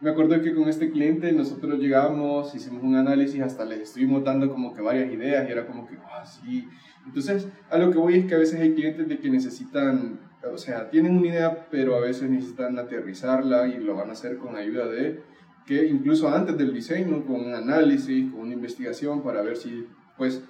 me 0.00 0.10
acuerdo 0.10 0.40
que 0.42 0.54
con 0.54 0.68
este 0.68 0.90
cliente 0.90 1.32
nosotros 1.32 1.78
llegamos, 1.78 2.54
hicimos 2.54 2.82
un 2.82 2.94
análisis, 2.94 3.40
hasta 3.40 3.64
les 3.64 3.80
estuvimos 3.80 4.22
dando 4.22 4.50
como 4.50 4.74
que 4.74 4.82
varias 4.82 5.10
ideas 5.10 5.48
y 5.48 5.52
era 5.52 5.66
como 5.66 5.86
que, 5.86 5.96
ah, 5.96 6.24
sí. 6.26 6.68
Entonces, 7.06 7.48
a 7.70 7.78
lo 7.78 7.90
que 7.90 7.98
voy 7.98 8.14
es 8.14 8.26
que 8.26 8.34
a 8.34 8.38
veces 8.38 8.60
hay 8.60 8.74
clientes 8.74 9.08
de 9.08 9.18
que 9.18 9.30
necesitan, 9.30 10.20
o 10.52 10.58
sea, 10.58 10.90
tienen 10.90 11.16
una 11.16 11.26
idea, 11.28 11.68
pero 11.70 11.96
a 11.96 12.00
veces 12.00 12.30
necesitan 12.30 12.78
aterrizarla 12.78 13.68
y 13.68 13.78
lo 13.78 13.94
van 13.96 14.08
a 14.08 14.12
hacer 14.12 14.38
con 14.38 14.56
ayuda 14.56 14.86
de, 14.86 15.22
que 15.66 15.86
incluso 15.86 16.28
antes 16.28 16.56
del 16.56 16.72
diseño, 16.72 17.24
con 17.24 17.46
un 17.46 17.54
análisis, 17.54 18.30
con 18.30 18.40
una 18.40 18.54
investigación 18.54 19.22
para 19.22 19.42
ver 19.42 19.56
si, 19.56 19.86
pues, 20.16 20.42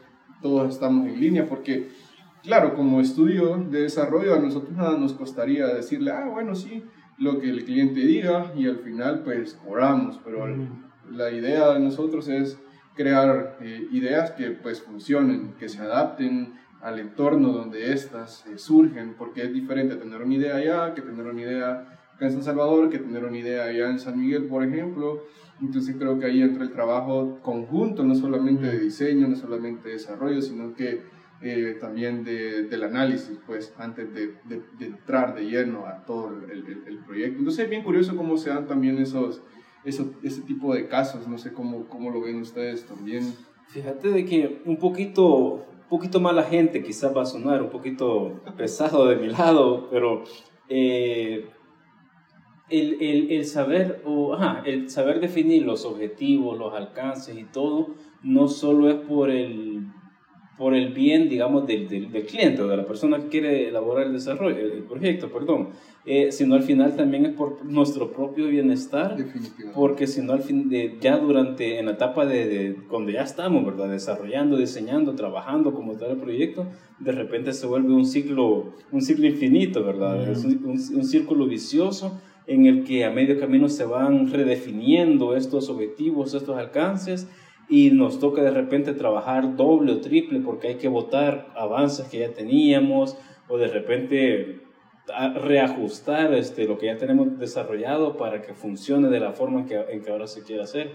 todos 0.43 0.73
estamos 0.75 1.07
en 1.07 1.21
línea, 1.21 1.47
porque, 1.47 1.89
claro, 2.43 2.75
como 2.75 3.01
estudio 3.01 3.57
de 3.57 3.83
desarrollo, 3.83 4.35
a 4.35 4.39
nosotros 4.39 4.73
nada 4.77 4.99
nos 4.99 5.15
costaría 5.15 5.67
decirle, 5.69 6.11
ah, 6.11 6.29
bueno, 6.31 6.55
sí, 6.55 6.85
lo 7.19 7.39
que 7.41 7.49
el 7.49 7.65
cliente 7.65 8.01
diga 8.01 8.53
y 8.57 8.67
al 8.67 8.79
final 8.79 9.23
pues 9.23 9.55
cobramos, 9.55 10.21
pero 10.25 10.47
la 11.11 11.31
idea 11.31 11.73
de 11.75 11.81
nosotros 11.81 12.29
es 12.29 12.59
crear 12.95 13.59
eh, 13.61 13.89
ideas 13.93 14.33
que 14.33 14.51
pues 14.51 14.83
funcionen, 14.83 15.55
que 15.59 15.69
se 15.69 15.81
adapten 15.81 16.55
al 16.81 16.99
entorno 16.99 17.51
donde 17.51 17.93
éstas 17.93 18.45
eh, 18.47 18.59
surgen, 18.59 19.15
porque 19.17 19.43
es 19.43 19.53
diferente 19.53 19.97
tener 19.97 20.23
una 20.23 20.35
idea 20.35 20.57
allá 20.57 20.95
que 20.95 21.03
tener 21.03 21.27
una 21.27 21.41
idea 21.41 21.99
acá 22.15 22.27
en 22.27 22.33
San 22.33 22.43
Salvador, 22.43 22.91
que 22.91 22.99
tener 22.99 23.25
una 23.25 23.39
idea 23.39 23.65
allá 23.65 23.91
en 23.91 23.99
San 23.99 24.19
Miguel, 24.19 24.45
por 24.45 24.63
ejemplo. 24.63 25.23
Entonces 25.61 25.97
creo 25.99 26.19
que 26.19 26.27
ahí 26.27 26.43
entra 26.43 26.63
el 26.63 26.73
trabajo 26.73 27.39
conjunto, 27.43 28.05
no 28.05 28.15
solamente 28.15 28.67
de 28.67 28.79
diseño, 28.79 29.29
no 29.29 29.37
solamente 29.37 29.89
de 29.89 29.95
desarrollo, 29.95 30.43
sino 30.43 30.75
que 30.75 31.03
eh, 31.41 31.77
también 31.81 32.25
de, 32.25 32.63
del 32.65 32.85
análisis, 32.85 33.39
pues, 33.47 33.75
antes 33.79 34.13
de, 34.15 34.35
de, 34.45 34.87
entrar 34.87 35.35
de 35.35 35.45
lleno 35.45 35.87
a 35.87 36.05
todo 36.05 36.31
el, 36.51 36.83
el, 36.87 36.99
proyecto. 36.99 37.39
Entonces 37.39 37.65
es 37.65 37.71
bien 37.71 37.83
curioso 37.83 38.17
cómo 38.17 38.37
se 38.37 38.51
dan 38.51 38.67
también 38.67 38.99
esos, 38.99 39.43
esos, 39.85 40.09
ese 40.23 40.43
tipo 40.43 40.75
de 40.75 40.89
casos, 40.89 41.29
no 41.29 41.39
sé 41.39 41.53
cómo, 41.53 41.87
cómo 41.89 42.11
lo 42.11 42.21
ven 42.21 42.41
ustedes 42.41 42.87
también. 42.87 43.35
Fíjate 43.69 44.11
de 44.11 44.25
que 44.25 44.63
un 44.65 44.77
poquito, 44.77 45.27
un 45.27 45.89
poquito 45.89 46.21
mala 46.21 46.45
gente 46.45 46.83
quizás 46.83 47.15
va 47.17 47.23
a 47.23 47.27
sonar, 47.27 47.63
un 47.63 47.71
poquito 47.71 48.41
pesado 48.57 49.07
de 49.07 49.17
mi 49.17 49.29
lado, 49.29 49.89
pero 49.91 50.25
eh, 50.69 51.49
el, 52.69 53.03
el, 53.03 53.31
el, 53.31 53.45
saber, 53.45 54.03
o, 54.05 54.35
ajá, 54.35 54.63
el 54.65 54.89
saber 54.91 55.21
definir 55.21 55.65
los 55.65 55.85
objetivos, 55.85 56.59
los 56.59 56.75
alcances 56.75 57.37
y 57.37 57.45
todo, 57.45 57.95
no 58.23 58.49
solo 58.49 58.89
es 58.89 58.97
por 58.97 59.31
el 59.31 59.87
por 60.57 60.75
el 60.75 60.93
bien, 60.93 61.29
digamos, 61.29 61.67
del, 61.67 61.89
del, 61.89 62.27
cliente 62.27 62.63
o 62.63 62.69
de 62.69 62.77
la 62.77 62.87
persona 62.87 63.19
que 63.19 63.29
quiere 63.29 63.69
elaborar 63.69 64.07
el 64.07 64.13
desarrollo, 64.13 64.57
el, 64.57 64.85
proyecto, 64.85 65.31
perdón, 65.33 65.71
eh, 66.05 66.31
sino 66.31 66.55
al 66.55 66.63
final 66.63 66.95
también 66.95 67.27
es 67.27 67.33
por 67.33 67.65
nuestro 67.65 68.13
propio 68.13 68.47
bienestar, 68.47 69.17
porque 69.75 70.07
si 70.07 70.23
no 70.23 70.33
al 70.33 70.43
fin, 70.43 70.69
de, 70.69 70.97
ya 71.01 71.19
durante, 71.19 71.79
en 71.79 71.87
la 71.87 71.93
etapa 71.93 72.25
de, 72.25 72.47
de, 72.47 72.77
cuando 72.89 73.11
ya 73.11 73.23
estamos, 73.23 73.65
¿verdad?, 73.65 73.91
desarrollando, 73.91 74.57
diseñando, 74.57 75.15
trabajando 75.15 75.75
como 75.75 75.97
tal 75.97 76.13
el 76.13 76.19
proyecto, 76.19 76.67
de 77.01 77.13
repente 77.13 77.53
se 77.53 77.67
vuelve 77.67 77.93
un 77.93 78.07
ciclo, 78.07 78.75
un 78.93 79.03
ciclo 79.03 79.27
infinito, 79.27 79.83
¿verdad? 79.83 80.31
Es 80.31 80.45
un, 80.45 80.61
un 80.65 81.05
círculo 81.05 81.47
vicioso 81.47 82.21
en 82.47 82.67
el 82.67 82.85
que 82.85 83.05
a 83.05 83.11
medio 83.11 83.41
camino 83.41 83.69
se 83.69 83.85
van 83.85 84.31
redefiniendo 84.31 85.35
estos 85.35 85.71
objetivos, 85.71 86.35
estos 86.35 86.57
alcances, 86.57 87.29
y 87.69 87.91
nos 87.91 88.19
toca 88.19 88.43
de 88.43 88.51
repente 88.51 88.93
trabajar 88.93 89.57
doble 89.57 89.93
o 89.93 90.01
triple 90.01 90.41
porque 90.41 90.69
hay 90.69 90.75
que 90.77 90.89
votar 90.89 91.49
avances 91.57 92.07
que 92.09 92.19
ya 92.19 92.33
teníamos 92.33 93.17
o 93.49 93.59
de 93.59 93.69
repente 93.69 94.65
reajustar 95.07 96.33
este, 96.35 96.67
lo 96.67 96.79
que 96.79 96.87
ya 96.87 96.97
tenemos 96.97 97.39
desarrollado 97.39 98.17
para 98.17 98.43
que 98.43 98.55
funcione 98.55 99.09
de 99.09 99.21
la 99.21 99.33
forma 99.33 99.61
en 99.61 99.67
que, 99.67 99.77
en 99.77 100.03
que 100.03 100.11
ahora 100.11 100.27
se 100.27 100.43
quiere 100.43 100.63
hacer. 100.63 100.93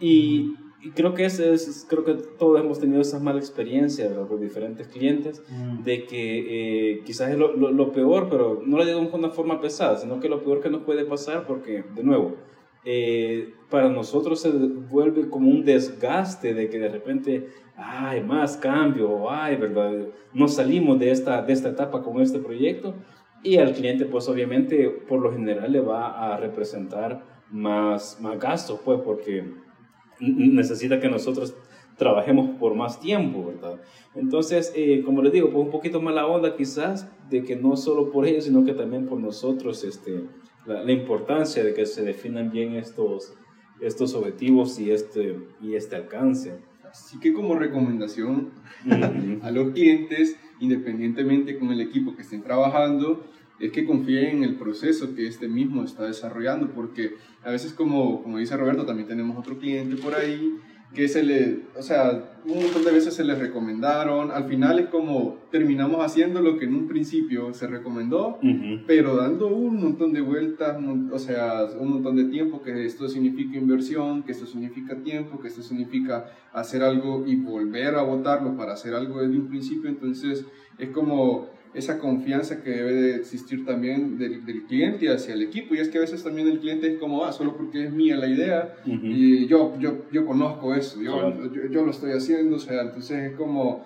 Y, 0.00 0.54
creo 0.94 1.12
que 1.12 1.24
ese 1.24 1.52
es, 1.52 1.86
creo 1.88 2.04
que 2.04 2.14
todos 2.14 2.60
hemos 2.60 2.78
tenido 2.78 3.00
esa 3.00 3.18
mala 3.18 3.40
experiencia 3.40 4.14
con 4.28 4.40
diferentes 4.40 4.86
clientes 4.86 5.42
mm. 5.48 5.82
de 5.82 6.04
que 6.06 6.92
eh, 6.92 7.02
quizás 7.04 7.30
es 7.30 7.38
lo, 7.38 7.56
lo, 7.56 7.72
lo, 7.72 7.90
peor, 7.90 8.28
pero 8.30 8.62
no 8.64 8.76
lo 8.76 8.84
digo 8.84 9.00
de 9.00 9.06
una 9.06 9.30
forma 9.30 9.60
pesada, 9.60 9.96
sino 9.96 10.20
que 10.20 10.28
lo 10.28 10.44
peor 10.44 10.60
que 10.60 10.70
nos 10.70 10.82
puede 10.82 11.04
pasar 11.04 11.46
porque, 11.48 11.82
de 11.96 12.04
nuevo, 12.04 12.36
eh, 12.84 13.54
para 13.70 13.88
nosotros 13.88 14.40
se 14.40 14.50
vuelve 14.50 15.28
como 15.28 15.50
un 15.50 15.64
desgaste 15.64 16.54
de 16.54 16.68
que 16.68 16.78
de 16.78 16.88
repente, 16.88 17.48
hay 17.76 18.22
más 18.22 18.56
cambio, 18.56 19.30
ay, 19.30 19.56
¿verdad? 19.56 20.08
No 20.32 20.48
salimos 20.48 20.98
de 20.98 21.10
esta, 21.10 21.42
de 21.42 21.52
esta 21.52 21.68
etapa 21.70 22.02
con 22.02 22.20
este 22.20 22.38
proyecto 22.38 22.94
y 23.42 23.58
al 23.58 23.72
cliente 23.72 24.04
pues 24.04 24.28
obviamente 24.28 24.88
por 24.90 25.20
lo 25.20 25.32
general 25.32 25.70
le 25.70 25.80
va 25.80 26.32
a 26.32 26.36
representar 26.36 27.22
más, 27.50 28.18
más 28.20 28.38
gastos, 28.38 28.80
pues 28.84 29.00
porque 29.04 29.44
necesita 30.20 30.98
que 30.98 31.08
nosotros 31.08 31.54
trabajemos 31.96 32.50
por 32.58 32.74
más 32.74 33.00
tiempo, 33.00 33.46
¿verdad? 33.46 33.80
Entonces, 34.14 34.72
eh, 34.76 35.02
como 35.04 35.20
les 35.22 35.32
digo, 35.32 35.50
pues 35.50 35.64
un 35.64 35.70
poquito 35.70 36.00
más 36.00 36.14
la 36.14 36.26
onda 36.26 36.56
quizás 36.56 37.10
de 37.28 37.42
que 37.42 37.56
no 37.56 37.76
solo 37.76 38.10
por 38.10 38.26
ellos, 38.26 38.44
sino 38.44 38.64
que 38.64 38.72
también 38.72 39.06
por 39.06 39.18
nosotros, 39.20 39.84
este, 39.84 40.24
la, 40.68 40.92
importancia 40.92 41.64
de 41.64 41.74
que 41.74 41.86
se 41.86 42.02
definan 42.02 42.50
bien 42.50 42.74
estos, 42.74 43.34
estos 43.80 44.14
objetivos 44.14 44.78
y 44.78 44.90
este, 44.90 45.38
y 45.60 45.74
este 45.74 45.96
alcance. 45.96 46.58
Así 46.90 47.18
que 47.18 47.32
como 47.32 47.58
recomendación 47.58 48.50
a 49.42 49.50
los 49.50 49.72
clientes, 49.72 50.36
independientemente 50.60 51.58
con 51.58 51.70
el 51.70 51.80
equipo 51.80 52.14
que 52.14 52.22
estén 52.22 52.42
trabajando, 52.42 53.24
es 53.60 53.72
que 53.72 53.84
confíen 53.84 54.38
en 54.38 54.44
el 54.44 54.56
proceso 54.56 55.14
que 55.14 55.26
este 55.26 55.48
mismo 55.48 55.82
está 55.82 56.04
desarrollando, 56.04 56.70
porque 56.70 57.14
a 57.42 57.50
veces 57.50 57.72
como, 57.72 58.22
como 58.22 58.38
dice 58.38 58.56
Roberto, 58.56 58.86
también 58.86 59.08
tenemos 59.08 59.36
otro 59.36 59.58
cliente 59.58 59.96
por 59.96 60.14
ahí 60.14 60.58
que 60.94 61.06
se 61.06 61.22
le, 61.22 61.64
o 61.76 61.82
sea, 61.82 62.38
un 62.46 62.62
montón 62.62 62.82
de 62.82 62.92
veces 62.92 63.12
se 63.14 63.22
les 63.22 63.38
recomendaron, 63.38 64.30
al 64.30 64.44
final 64.44 64.78
es 64.78 64.86
como 64.86 65.36
terminamos 65.50 66.02
haciendo 66.04 66.40
lo 66.40 66.58
que 66.58 66.64
en 66.64 66.74
un 66.74 66.88
principio 66.88 67.52
se 67.52 67.66
recomendó, 67.66 68.38
pero 68.86 69.16
dando 69.16 69.48
un 69.48 69.82
montón 69.82 70.14
de 70.14 70.22
vueltas, 70.22 70.78
o 71.12 71.18
sea, 71.18 71.66
un 71.78 71.90
montón 71.90 72.16
de 72.16 72.24
tiempo, 72.24 72.62
que 72.62 72.86
esto 72.86 73.06
significa 73.08 73.58
inversión, 73.58 74.22
que 74.22 74.32
esto 74.32 74.46
significa 74.46 74.96
tiempo, 74.96 75.38
que 75.38 75.48
esto 75.48 75.62
significa 75.62 76.26
hacer 76.52 76.82
algo 76.82 77.26
y 77.26 77.36
volver 77.36 77.94
a 77.96 78.02
votarlo 78.02 78.56
para 78.56 78.72
hacer 78.72 78.94
algo 78.94 79.20
desde 79.20 79.36
un 79.36 79.48
principio, 79.48 79.90
entonces 79.90 80.46
es 80.78 80.88
como 80.90 81.50
esa 81.74 81.98
confianza 81.98 82.62
que 82.62 82.70
debe 82.70 82.92
de 82.92 83.16
existir 83.16 83.64
también 83.64 84.18
del, 84.18 84.44
del, 84.44 84.64
cliente 84.64 85.08
hacia 85.10 85.34
el 85.34 85.42
equipo. 85.42 85.74
Y 85.74 85.78
es 85.78 85.88
que 85.88 85.98
a 85.98 86.00
veces 86.00 86.22
también 86.22 86.48
el 86.48 86.60
cliente 86.60 86.92
es 86.92 86.98
como, 86.98 87.24
ah, 87.24 87.32
solo 87.32 87.56
porque 87.56 87.84
es 87.84 87.92
mía 87.92 88.16
la 88.16 88.26
idea 88.26 88.74
y 88.84 89.46
yo, 89.46 89.78
yo, 89.78 90.04
yo 90.10 90.26
conozco 90.26 90.74
eso, 90.74 91.00
yo, 91.00 91.34
yo, 91.70 91.84
lo 91.84 91.90
estoy 91.90 92.12
haciendo, 92.12 92.56
o 92.56 92.58
sea, 92.58 92.82
entonces 92.82 93.30
es 93.30 93.36
como, 93.36 93.84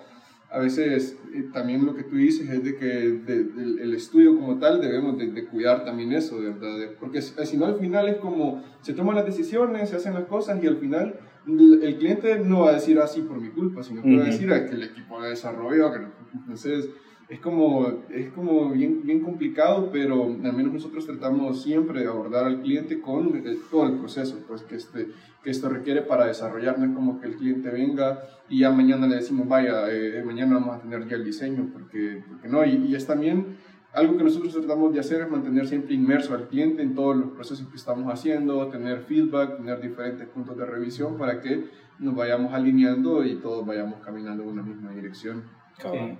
a 0.49 0.59
veces 0.59 1.17
eh, 1.33 1.49
también 1.51 1.85
lo 1.85 1.95
que 1.95 2.03
tú 2.03 2.15
dices 2.15 2.49
es 2.49 2.63
de 2.63 2.77
que 2.77 3.03
el 3.03 3.93
estudio 3.95 4.37
como 4.37 4.59
tal 4.59 4.81
debemos 4.81 5.17
de, 5.17 5.45
cuidar 5.45 5.83
también 5.83 6.13
eso, 6.13 6.39
¿verdad? 6.39 6.91
Porque 6.99 7.21
si 7.21 7.57
no 7.57 7.65
al 7.65 7.79
final 7.79 8.07
es 8.07 8.17
como, 8.17 8.63
se 8.81 8.93
toman 8.93 9.15
las 9.15 9.25
decisiones, 9.25 9.89
se 9.89 9.97
hacen 9.97 10.13
las 10.13 10.25
cosas 10.25 10.63
y 10.63 10.67
al 10.67 10.77
final 10.77 11.19
el 11.45 11.97
cliente 11.97 12.39
no 12.39 12.61
va 12.61 12.71
a 12.71 12.73
decir 12.73 12.99
así 12.99 13.21
por 13.21 13.39
mi 13.39 13.49
culpa, 13.49 13.83
sino 13.83 14.01
que 14.01 14.15
va 14.15 14.23
a 14.23 14.27
decir 14.27 14.51
ah, 14.53 14.65
que 14.65 14.75
el 14.75 14.83
equipo 14.83 15.21
de 15.21 15.29
desarrollo, 15.29 15.91
que 15.91 15.99
entonces 16.33 16.89
es 17.29 17.39
como, 17.39 18.03
es 18.09 18.31
como 18.31 18.69
bien, 18.71 19.01
bien 19.03 19.21
complicado, 19.21 19.89
pero 19.91 20.23
al 20.23 20.53
menos 20.53 20.73
nosotros 20.73 21.05
tratamos 21.05 21.63
siempre 21.63 22.01
de 22.01 22.07
abordar 22.07 22.45
al 22.45 22.61
cliente 22.61 22.99
con 22.99 23.31
todo 23.71 23.87
el 23.87 23.97
proceso 23.97 24.43
pues, 24.47 24.63
que, 24.63 24.75
este, 24.75 25.07
que 25.41 25.49
esto 25.49 25.69
requiere 25.69 26.01
para 26.01 26.25
desarrollar. 26.25 26.77
No 26.77 26.85
es 26.85 26.91
como 26.91 27.19
que 27.19 27.27
el 27.27 27.35
cliente 27.35 27.69
venga 27.69 28.23
y 28.49 28.59
ya 28.59 28.71
mañana 28.71 29.07
le 29.07 29.15
decimos, 29.15 29.47
vaya, 29.47 29.89
eh, 29.89 30.21
mañana 30.25 30.55
vamos 30.55 30.75
a 30.75 30.81
tener 30.81 31.07
ya 31.07 31.15
el 31.15 31.23
diseño, 31.23 31.69
porque, 31.71 32.23
porque 32.27 32.49
no. 32.49 32.65
Y, 32.65 32.87
y, 32.87 32.95
es 32.95 33.07
también 33.07 33.57
algo 33.93 34.17
que 34.17 34.23
nosotros 34.23 34.53
tratamos 34.53 34.93
de 34.93 34.99
hacer 34.99 35.21
es 35.21 35.29
mantener 35.29 35.67
siempre 35.67 35.93
inmerso 35.93 36.33
al 36.33 36.47
cliente 36.47 36.81
en 36.81 36.93
todos 36.93 37.15
los 37.15 37.31
procesos 37.31 37.67
que 37.67 37.77
estamos 37.77 38.11
haciendo, 38.11 38.67
tener 38.67 39.01
feedback, 39.03 39.57
tener 39.57 39.79
diferentes 39.79 40.27
puntos 40.27 40.57
de 40.57 40.65
revisión 40.65 41.17
para 41.17 41.39
que 41.41 41.69
nos 41.99 42.15
vayamos 42.15 42.53
alineando 42.53 43.23
y 43.23 43.35
todos 43.35 43.65
vayamos 43.65 44.01
caminando 44.01 44.43
en 44.43 44.49
una 44.49 44.63
misma 44.63 44.91
dirección. 44.91 45.62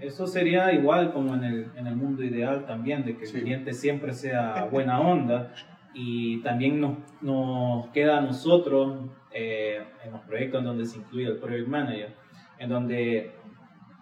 Eso 0.02 0.28
sería 0.28 0.74
igual 0.74 1.14
como 1.14 1.36
en 1.36 1.44
el, 1.44 1.72
en 1.76 1.88
el, 1.88 1.96
mundo 1.96 2.24
ideal 2.24 2.66
también, 2.66 3.06
de 3.06 3.18
que 3.18 3.26
el 3.26 3.32
cliente 3.32 3.74
siempre 3.74 4.14
sea 4.14 4.68
buena 4.72 5.00
onda 5.00 5.54
y 5.94 6.42
también 6.42 6.82
nos, 6.82 6.98
nos 7.22 7.88
queda 7.90 8.18
a 8.18 8.22
nosotros 8.22 9.10
eh, 9.32 9.84
en 10.04 10.12
los 10.12 10.22
proyectos 10.22 10.60
en 10.60 10.66
donde 10.66 10.86
se 10.86 10.98
incluye 10.98 11.28
el 11.28 11.38
project 11.38 11.68
manager, 11.68 12.14
en 12.60 12.70
donde, 12.70 13.32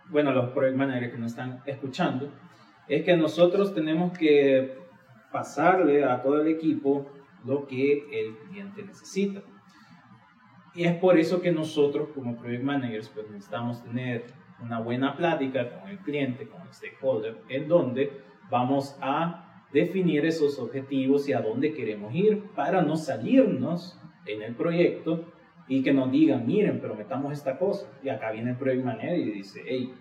bueno, 0.09 0.31
los 0.31 0.49
project 0.51 0.77
managers 0.77 1.13
que 1.13 1.19
nos 1.19 1.31
están 1.31 1.61
escuchando, 1.65 2.31
es 2.87 3.03
que 3.03 3.15
nosotros 3.15 3.73
tenemos 3.73 4.17
que 4.17 4.77
pasarle 5.31 6.03
a 6.03 6.21
todo 6.21 6.41
el 6.41 6.47
equipo 6.47 7.09
lo 7.45 7.67
que 7.67 8.07
el 8.11 8.35
cliente 8.49 8.83
necesita. 8.83 9.41
Y 10.73 10.85
es 10.85 10.95
por 10.95 11.17
eso 11.17 11.41
que 11.41 11.51
nosotros 11.51 12.09
como 12.13 12.37
project 12.37 12.63
managers 12.63 13.09
pues 13.09 13.29
necesitamos 13.29 13.83
tener 13.83 14.40
una 14.63 14.79
buena 14.79 15.15
plática 15.15 15.69
con 15.69 15.89
el 15.89 15.99
cliente, 15.99 16.47
con 16.47 16.61
el 16.61 16.73
stakeholder, 16.73 17.37
en 17.49 17.67
donde 17.67 18.11
vamos 18.49 18.97
a 19.01 19.63
definir 19.71 20.25
esos 20.25 20.59
objetivos 20.59 21.27
y 21.29 21.33
a 21.33 21.41
dónde 21.41 21.73
queremos 21.73 22.13
ir 22.13 22.43
para 22.55 22.81
no 22.81 22.95
salirnos 22.95 23.99
en 24.25 24.41
el 24.41 24.55
proyecto 24.55 25.25
y 25.67 25.81
que 25.83 25.93
nos 25.93 26.11
digan, 26.11 26.45
miren, 26.45 26.79
pero 26.81 26.95
metamos 26.95 27.31
esta 27.31 27.57
cosa. 27.57 27.87
Y 28.03 28.09
acá 28.09 28.31
viene 28.31 28.51
el 28.51 28.57
project 28.57 28.83
manager 28.83 29.17
y 29.17 29.31
dice, 29.31 29.61
hey, 29.65 29.93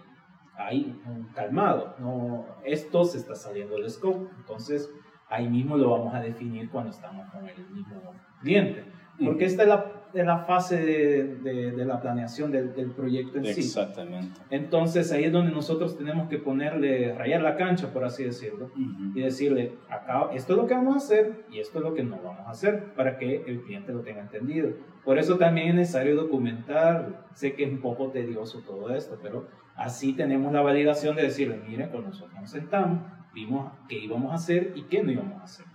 ahí, 0.57 1.01
calmado, 1.35 1.95
no, 2.01 2.45
esto 2.65 3.05
se 3.05 3.19
está 3.19 3.35
saliendo 3.35 3.77
del 3.77 3.89
scope. 3.89 4.29
Entonces, 4.39 4.93
ahí 5.29 5.49
mismo 5.49 5.77
lo 5.77 5.91
vamos 5.91 6.15
a 6.15 6.21
definir 6.21 6.69
cuando 6.71 6.91
estamos 6.91 7.31
con 7.31 7.49
el 7.49 7.57
mismo 7.71 8.01
cliente. 8.41 8.85
Porque 9.25 9.45
esta 9.45 9.63
es 9.63 9.69
la, 9.69 10.00
es 10.13 10.27
la 10.27 10.39
fase 10.39 10.77
de, 10.77 11.73
de, 11.73 11.85
la 11.85 12.01
planeación 12.01 12.51
del, 12.51 12.75
del, 12.75 12.91
proyecto 12.91 13.39
en 13.39 13.47
sí. 13.47 13.61
Exactamente. 13.61 14.41
Entonces 14.51 15.11
ahí 15.13 15.25
es 15.25 15.33
donde 15.33 15.53
nosotros 15.53 15.97
tenemos 15.97 16.29
que 16.29 16.39
ponerle, 16.39 17.15
rayar 17.15 17.43
la 17.43 17.57
cancha, 17.57 17.93
por 17.93 18.05
así 18.05 18.25
decirlo, 18.25 18.71
y 19.15 19.21
decirle, 19.21 19.73
acá, 19.89 20.31
esto 20.33 20.55
es 20.55 20.59
lo 20.59 20.67
que 20.67 20.75
vamos 20.75 20.95
a 20.95 20.99
hacer 20.99 21.45
y 21.51 21.61
esto 21.61 21.79
es 21.79 21.85
lo 21.85 21.95
que 21.95 22.03
no 22.03 22.19
vamos 22.23 22.47
a 22.47 22.51
hacer, 22.51 22.93
para 22.95 23.19
que 23.19 23.45
el 23.47 23.63
cliente 23.63 23.93
lo 23.93 24.01
tenga 24.01 24.21
entendido. 24.21 24.71
Por 25.05 25.19
eso 25.19 25.39
también 25.39 25.69
es 25.69 25.75
necesario 25.75 26.17
documentar, 26.17 27.27
sé 27.35 27.55
que 27.55 27.65
es 27.65 27.71
un 27.71 27.81
poco 27.81 28.09
tedioso 28.09 28.61
todo 28.61 28.95
esto, 28.95 29.19
pero 29.23 29.49
así 29.77 30.13
tenemos 30.13 30.53
la 30.53 30.61
validación 30.61 31.17
de 31.17 31.23
decirle, 31.23 31.61
miren, 31.67 31.89
con 31.91 32.05
nosotros 32.05 32.39
nos 32.41 32.51
sentamos, 32.51 33.01
vimos 33.33 33.73
qué 33.89 33.99
íbamos 33.99 34.33
a 34.33 34.35
hacer 34.35 34.73
y 34.75 34.83
qué 34.83 35.03
no 35.03 35.13
íbamos 35.13 35.41
a 35.41 35.45
hacer. 35.45 35.67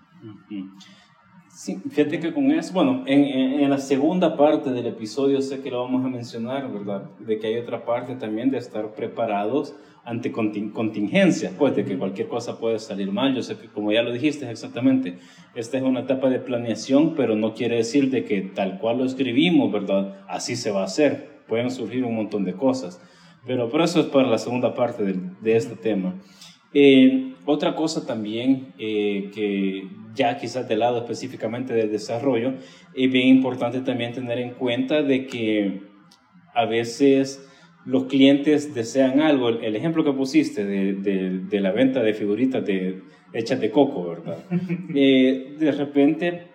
Sí, 1.56 1.78
fíjate 1.90 2.20
que 2.20 2.34
con 2.34 2.52
eso, 2.52 2.74
bueno, 2.74 3.06
en, 3.06 3.24
en, 3.62 3.70
la 3.70 3.78
segunda 3.78 4.36
parte 4.36 4.72
del 4.72 4.88
episodio 4.88 5.42
sé 5.42 5.62
que 5.62 5.72
lo 5.72 5.84
vamos 5.84 6.04
a 6.04 6.10
mencionar, 6.10 6.70
¿verdad? 6.70 7.10
De 7.20 7.40
que 7.40 7.48
hay 7.48 7.56
otra 7.56 7.86
parte 7.86 8.16
también 8.16 8.52
de 8.52 8.58
estar 8.58 8.94
preparados 8.94 9.74
ante 10.04 10.34
contingencias, 10.34 11.54
pues 11.58 11.74
de 11.78 11.86
que 11.86 11.98
cualquier 11.98 12.28
cosa 12.28 12.60
puede 12.60 12.78
salir 12.78 13.10
mal. 13.10 13.34
Yo 13.34 13.42
sé 13.42 13.58
que 13.58 13.68
como 13.68 13.94
ya 13.94 14.04
lo 14.04 14.12
dijiste 14.12 14.52
exactamente, 14.52 15.18
esta 15.56 15.78
es 15.78 15.84
una 15.84 16.02
etapa 16.02 16.30
de 16.30 16.40
planeación, 16.40 17.16
pero 17.16 17.38
no 17.38 17.54
quiere 17.54 17.78
decir 17.78 18.12
de 18.12 18.26
que 18.26 18.42
tal 18.42 18.78
cual 18.78 18.98
lo 18.98 19.06
escribimos, 19.06 19.72
¿verdad? 19.72 20.26
Así 20.28 20.58
se 20.58 20.72
va 20.72 20.82
a 20.82 20.86
hacer. 20.86 21.40
Pueden 21.48 21.72
surgir 21.72 22.04
un 22.04 22.16
montón 22.16 22.44
de 22.44 22.52
cosas. 22.52 23.00
Pero 23.48 23.70
por 23.70 23.82
eso 23.82 24.02
es 24.02 24.08
para 24.08 24.28
la 24.28 24.40
segunda 24.40 24.74
parte 24.74 25.06
de, 25.06 25.16
de 25.40 25.56
este 25.56 25.78
tema. 25.78 26.16
Eh, 26.74 27.35
otra 27.46 27.76
cosa 27.76 28.06
también 28.06 28.74
eh, 28.78 29.30
que 29.34 29.88
ya 30.14 30.38
quizás 30.38 30.68
del 30.68 30.80
lado 30.80 31.00
específicamente 31.00 31.74
del 31.74 31.92
desarrollo, 31.92 32.54
es 32.94 33.12
bien 33.12 33.28
importante 33.28 33.82
también 33.82 34.14
tener 34.14 34.40
en 34.40 34.52
cuenta 34.52 35.04
de 35.04 35.28
que 35.28 35.82
a 36.54 36.66
veces 36.66 37.48
los 37.86 38.06
clientes 38.06 38.74
desean 38.74 39.22
algo. 39.22 39.50
El 39.50 39.76
ejemplo 39.76 40.04
que 40.04 40.14
pusiste 40.14 40.66
de, 40.66 40.94
de, 40.94 41.60
la 41.60 41.72
venta 41.72 42.02
de 42.02 42.14
figuritas 42.14 42.66
de, 42.66 43.04
hechas 43.34 43.60
de 43.60 43.70
coco, 43.70 44.10
¿verdad? 44.10 44.44
Eh, 44.96 45.56
de 45.60 45.72
repente, 45.72 46.48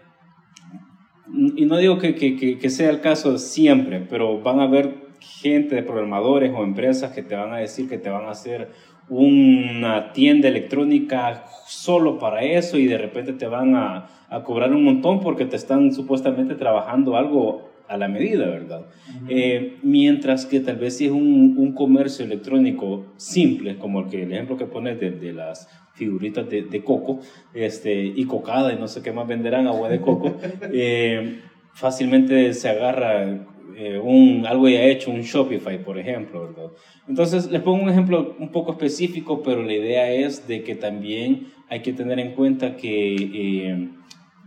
y 1.57 1.65
no 1.67 1.77
digo 1.77 1.99
que, 1.99 2.15
que, 2.15 2.59
que, 2.59 2.71
sea 2.71 2.91
el 2.91 3.01
caso 3.01 3.39
siempre, 3.39 4.05
pero 4.09 4.41
van 4.41 4.61
a 4.61 4.65
haber 4.65 5.11
gente 5.21 5.75
de 5.75 5.83
programadores 5.83 6.53
o 6.55 6.65
empresas 6.65 7.13
que 7.13 7.23
te 7.23 7.37
van 7.37 7.53
a 7.53 7.59
decir 7.59 7.89
que 7.89 7.99
te 7.99 8.09
van 8.09 8.25
a 8.25 8.31
hacer 8.31 8.71
una 9.11 10.13
tienda 10.13 10.49
electrónica 10.49 11.45
solo 11.67 12.19
para 12.19 12.43
eso 12.43 12.79
y 12.79 12.87
de 12.87 12.97
repente 12.97 13.33
te 13.33 13.47
van 13.47 13.75
a, 13.75 14.07
a, 14.29 14.43
cobrar 14.45 14.73
un 14.73 14.85
montón 14.85 15.21
porque 15.21 15.45
te 15.45 15.57
están 15.57 15.93
supuestamente 15.93 16.55
trabajando 16.55 17.17
algo 17.17 17.71
a 17.91 17.97
la 17.97 18.07
medida, 18.07 18.47
¿verdad? 18.47 18.87
Eh, 19.29 19.79
mientras 19.83 20.47
que 20.47 20.61
tal 20.61 20.77
vez 20.77 20.97
si 20.97 21.07
es 21.07 21.11
un, 21.11 21.57
un, 21.59 21.73
comercio 21.73 22.25
electrónico 22.25 23.07
simple, 23.17 23.79
como 23.79 24.01
el, 24.01 24.07
que, 24.07 24.23
el 24.23 24.33
ejemplo 24.33 24.57
que 24.57 24.67
pones 24.67 25.01
de, 25.01 25.11
de 25.11 25.33
las 25.33 25.69
figuritas 25.95 26.49
de, 26.49 26.63
de, 26.63 26.85
coco 26.85 27.19
este, 27.53 28.05
y 28.05 28.25
cocada 28.27 28.73
y 28.73 28.77
no 28.77 28.87
sé 28.87 29.03
qué 29.03 29.11
más 29.11 29.27
venderán, 29.27 29.67
agua 29.67 29.89
de 29.89 30.01
coco, 30.01 30.37
eh, 30.73 31.41
fácilmente 31.73 32.55
se 32.55 32.69
agarra 32.69 33.49
eh, 33.77 33.99
un, 33.99 34.47
algo 34.47 34.69
ya 34.69 34.83
hecho, 34.83 35.11
un 35.11 35.23
Shopify, 35.23 35.83
por 35.83 35.99
ejemplo, 35.99 36.49
¿verdad? 36.49 36.71
Entonces, 37.09 37.51
les 37.51 37.61
pongo 37.61 37.83
un 37.83 37.91
ejemplo 37.91 38.37
un 38.39 38.51
poco 38.51 38.73
específico, 38.73 39.43
pero 39.43 39.63
la 39.63 39.73
idea 39.73 40.11
es 40.11 40.47
de 40.47 40.63
que 40.63 40.75
también 40.75 41.49
hay 41.69 41.81
que 41.81 41.93
tener 41.93 42.19
en 42.19 42.35
cuenta 42.35 42.77
que 42.77 43.15
eh, 43.15 43.89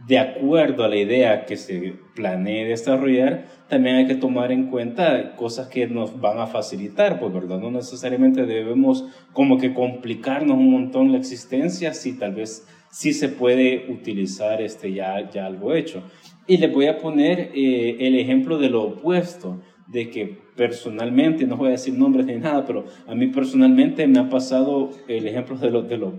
de 0.07 0.19
acuerdo 0.19 0.83
a 0.83 0.89
la 0.89 0.97
idea 0.97 1.45
que 1.45 1.55
se 1.55 1.95
planee 2.15 2.65
desarrollar, 2.65 3.45
también 3.69 3.95
hay 3.95 4.07
que 4.07 4.15
tomar 4.15 4.51
en 4.51 4.69
cuenta 4.69 5.35
cosas 5.35 5.67
que 5.67 5.87
nos 5.87 6.19
van 6.19 6.39
a 6.39 6.47
facilitar, 6.47 7.19
pues, 7.19 7.33
¿verdad? 7.33 7.59
No 7.59 7.71
necesariamente 7.71 8.45
debemos 8.45 9.05
como 9.31 9.57
que 9.57 9.73
complicarnos 9.73 10.57
un 10.57 10.71
montón 10.71 11.11
la 11.11 11.17
existencia 11.17 11.93
si 11.93 12.17
tal 12.17 12.33
vez 12.33 12.67
sí 12.91 13.13
se 13.13 13.29
puede 13.29 13.87
utilizar 13.89 14.61
este 14.61 14.93
ya, 14.93 15.29
ya 15.31 15.45
algo 15.45 15.73
hecho. 15.73 16.03
Y 16.47 16.57
les 16.57 16.73
voy 16.73 16.87
a 16.87 16.99
poner 16.99 17.51
eh, 17.53 17.97
el 17.99 18.15
ejemplo 18.15 18.57
de 18.57 18.69
lo 18.69 18.83
opuesto, 18.83 19.61
de 19.87 20.09
que 20.09 20.37
personalmente, 20.55 21.45
no 21.45 21.57
voy 21.57 21.69
a 21.69 21.71
decir 21.71 21.93
nombres 21.93 22.25
ni 22.25 22.35
nada, 22.35 22.65
pero 22.65 22.85
a 23.07 23.15
mí 23.15 23.27
personalmente 23.27 24.07
me 24.07 24.19
ha 24.19 24.29
pasado 24.29 24.89
el 25.07 25.27
ejemplo 25.27 25.57
de 25.57 25.71
lo, 25.71 25.81
de 25.83 25.97
lo 25.97 26.13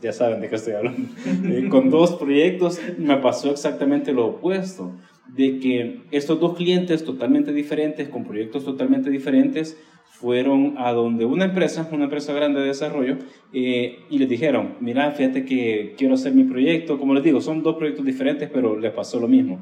ya, 0.00 0.12
saben 0.12 0.40
de 0.40 0.48
qué 0.48 0.56
estoy 0.56 0.74
hablando, 0.74 1.08
eh, 1.48 1.68
con 1.68 1.90
dos 1.90 2.14
proyectos 2.14 2.80
me 2.98 3.16
pasó 3.16 3.50
exactamente 3.50 4.12
lo 4.12 4.26
opuesto, 4.26 4.92
de 5.28 5.58
que 5.58 6.00
estos 6.10 6.40
dos 6.40 6.56
clientes 6.56 7.04
totalmente 7.04 7.52
diferentes, 7.52 8.08
con 8.08 8.24
proyectos 8.24 8.64
totalmente 8.64 9.10
diferentes, 9.10 9.78
fueron 10.22 10.74
a 10.78 10.92
donde 10.92 11.24
una 11.24 11.46
empresa, 11.46 11.88
una 11.90 12.04
empresa 12.04 12.32
grande 12.32 12.60
de 12.60 12.68
desarrollo, 12.68 13.16
eh, 13.52 13.98
y 14.08 14.18
les 14.20 14.28
dijeron, 14.28 14.76
mira, 14.78 15.10
fíjate 15.10 15.44
que 15.44 15.94
quiero 15.98 16.14
hacer 16.14 16.32
mi 16.32 16.44
proyecto, 16.44 16.96
como 16.96 17.12
les 17.12 17.24
digo, 17.24 17.40
son 17.40 17.64
dos 17.64 17.74
proyectos 17.74 18.06
diferentes, 18.06 18.48
pero 18.48 18.78
les 18.78 18.92
pasó 18.92 19.18
lo 19.18 19.26
mismo. 19.26 19.58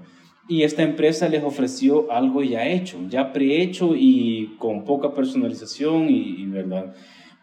Y 0.49 0.63
esta 0.63 0.83
empresa 0.83 1.31
les 1.31 1.43
ofreció 1.43 2.13
algo 2.13 2.43
ya 2.43 2.69
hecho, 2.69 2.99
ya 3.09 3.33
prehecho 3.33 3.95
y 3.97 4.57
con 4.59 4.85
poca 4.85 5.15
personalización 5.15 6.11
y, 6.11 6.45
verdad. 6.45 6.95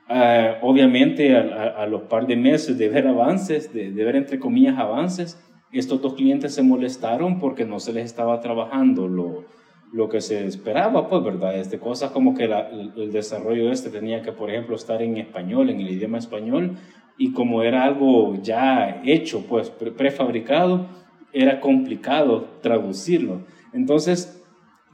Ah, 0.08 0.60
obviamente 0.62 1.36
a, 1.36 1.88
los 1.88 2.04
par 2.04 2.28
de 2.28 2.36
meses 2.36 2.78
de 2.78 2.88
ver 2.88 3.08
avances, 3.08 3.74
de, 3.74 3.92
de 3.92 4.04
ver 4.06 4.16
entre 4.16 4.40
comillas 4.40 4.78
avances, 4.78 5.44
estos 5.72 6.02
dos 6.02 6.14
clientes 6.14 6.54
se 6.54 6.62
molestaron 6.62 7.40
porque 7.40 7.66
no 7.66 7.80
se 7.80 7.94
les 7.94 8.06
estaba 8.06 8.40
trabajando 8.42 9.08
lo, 9.08 9.46
lo 9.94 10.10
que 10.10 10.22
se 10.22 10.46
esperaba, 10.46 11.08
pues, 11.08 11.24
¿verdad? 11.24 11.58
Este, 11.58 11.80
cosas 11.80 12.12
como 12.12 12.36
que 12.36 12.46
el 12.46 13.12
desarrollo 13.12 13.72
este 13.72 13.90
tenía 13.90 14.22
que, 14.22 14.32
por 14.32 14.50
ejemplo, 14.50 14.76
estar 14.76 15.02
en 15.02 15.18
español, 15.18 15.70
en 15.70 15.80
el 15.80 15.90
idioma 15.90 16.18
español, 16.18 16.78
y 17.18 17.32
como 17.32 17.64
era 17.64 17.84
algo 17.84 18.36
ya 18.42 19.02
hecho, 19.06 19.46
pues, 19.48 19.70
prefabricado, 19.70 20.88
era 21.34 21.60
complicado 21.60 22.48
traducirlo. 22.62 23.42
Entonces, 23.74 24.44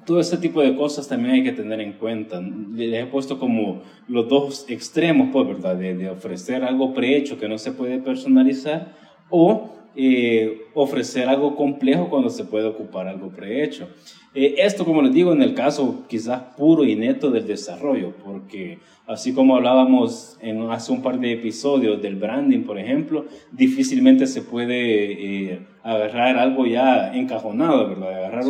todo 0.06 0.20
ese 0.20 0.38
tipo 0.38 0.62
de 0.62 0.76
cosas 0.76 1.08
también 1.08 1.36
hay 1.36 1.44
que 1.44 1.52
tener 1.52 1.80
en 1.80 1.94
cuenta. 1.94 2.42
Les 2.42 3.04
he 3.04 3.06
puesto 3.06 3.40
como 3.40 3.82
los 4.08 4.28
dos 4.28 4.66
extremos, 4.70 5.30
pues, 5.32 5.48
¿verdad? 5.48 5.76
De, 5.76 5.96
de 5.96 6.10
ofrecer 6.10 6.64
algo 6.64 6.94
prehecho 6.94 7.40
que 7.40 7.48
no 7.48 7.58
se 7.58 7.72
puede 7.72 8.00
personalizar 8.00 8.96
o 9.30 9.74
eh, 9.96 10.64
ofrecer 10.74 11.30
algo 11.30 11.56
complejo 11.56 12.10
cuando 12.10 12.30
se 12.30 12.46
puede 12.46 12.66
ocupar 12.68 13.08
algo 13.08 13.30
prehecho. 13.30 13.88
Eh, 14.36 14.56
esto, 14.58 14.84
como 14.86 15.02
les 15.02 15.14
digo, 15.14 15.32
en 15.32 15.42
el 15.42 15.54
caso 15.54 16.06
quizás 16.08 16.42
puro 16.58 16.84
y 16.84 16.96
neto 16.96 17.30
del 17.30 17.46
desarrollo, 17.46 18.14
porque 18.24 18.80
así 19.06 19.34
como 19.34 19.56
hablábamos 19.56 20.38
en, 20.42 20.62
hace 20.72 20.92
un 20.92 21.02
par 21.02 21.20
de 21.20 21.34
episodios 21.34 22.02
del 22.02 22.16
branding, 22.16 22.64
por 22.64 22.80
ejemplo, 22.80 23.26
difícilmente 23.52 24.26
se 24.26 24.42
puede 24.42 25.52
eh, 25.52 25.60
agarrar 25.84 26.38
algo 26.38 26.66
ya 26.66 27.14
encajonado, 27.14 27.90
¿verdad? 27.90 28.14
Agarrar 28.14 28.46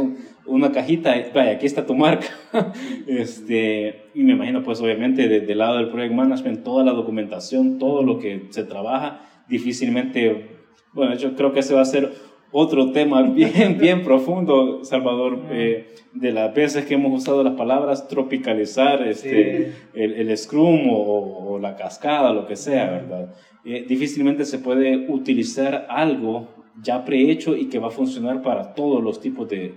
una 0.46 0.72
cajita, 0.72 1.16
vaya, 1.34 1.52
aquí 1.52 1.66
está 1.66 1.86
tu 1.86 1.96
marca. 1.96 2.28
este, 3.08 4.10
y 4.14 4.24
me 4.24 4.34
imagino, 4.34 4.64
pues 4.64 4.80
obviamente, 4.80 5.28
desde 5.28 5.52
el 5.52 5.58
lado 5.58 5.78
del 5.78 5.90
project 5.90 6.14
management, 6.14 6.64
toda 6.64 6.86
la 6.86 6.94
documentación, 6.94 7.78
todo 7.78 8.04
lo 8.04 8.20
que 8.20 8.48
se 8.52 8.64
trabaja, 8.64 9.22
difícilmente 9.50 10.54
bueno, 10.94 11.16
yo 11.16 11.36
creo 11.36 11.52
que 11.54 11.62
ese 11.62 11.74
va 11.74 11.82
a 11.82 11.86
ser 11.86 12.14
otro 12.54 12.92
tema 12.92 13.22
bien, 13.36 13.78
bien 13.78 14.04
profundo, 14.04 14.86
Salvador, 14.86 15.42
eh, 15.52 15.96
de 16.14 16.32
las 16.32 16.54
veces 16.54 16.86
que 16.86 16.94
hemos 16.94 17.22
usado 17.22 17.44
las 17.44 17.56
palabras 17.56 18.08
tropicalizar 18.08 19.06
este, 19.06 19.74
el, 19.94 20.14
el, 20.14 20.38
Scrum 20.38 20.88
o, 20.90 21.60
la 21.60 21.76
cascada, 21.76 22.32
lo 22.32 22.46
que 22.46 22.56
sea, 22.56 22.92
¿verdad? 22.92 23.34
Eh, 23.66 23.86
difícilmente 23.88 24.46
se 24.46 24.60
puede 24.60 25.10
utilizar 25.10 25.88
algo 25.90 26.48
ya 26.82 27.04
prehecho 27.06 27.56
y 27.56 27.68
que 27.68 27.80
va 27.80 27.88
a 27.88 27.92
funcionar 27.92 28.42
para 28.42 28.74
todos 28.74 29.04
los 29.04 29.20
tipos 29.20 29.50
de, 29.50 29.76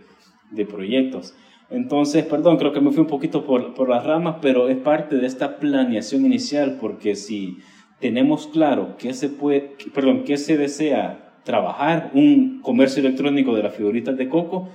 de 0.50 0.66
proyectos. 0.66 1.34
Entonces, 1.70 2.24
perdón, 2.24 2.58
creo 2.58 2.72
que 2.72 2.80
me 2.80 2.92
fui 2.92 3.00
un 3.00 3.08
poquito 3.08 3.44
por, 3.44 3.74
por 3.74 3.88
las 3.88 4.04
ramas, 4.04 4.36
pero 4.40 4.68
es 4.68 4.76
parte 4.76 5.16
de 5.16 5.26
esta 5.26 5.58
planeación 5.58 6.24
inicial, 6.24 6.78
porque 6.80 7.14
si 7.14 7.58
tenemos 8.00 8.46
claro 8.48 8.96
qué 8.98 9.14
se 9.14 9.28
puede, 9.28 9.76
perdón, 9.94 10.24
qué 10.24 10.36
se 10.36 10.56
desea 10.56 11.25
trabajar, 11.46 12.10
un 12.12 12.60
comercio 12.60 13.00
electrónico 13.00 13.54
de 13.54 13.62
las 13.62 13.74
figuritas 13.74 14.16
de 14.16 14.28
coco, 14.28 14.68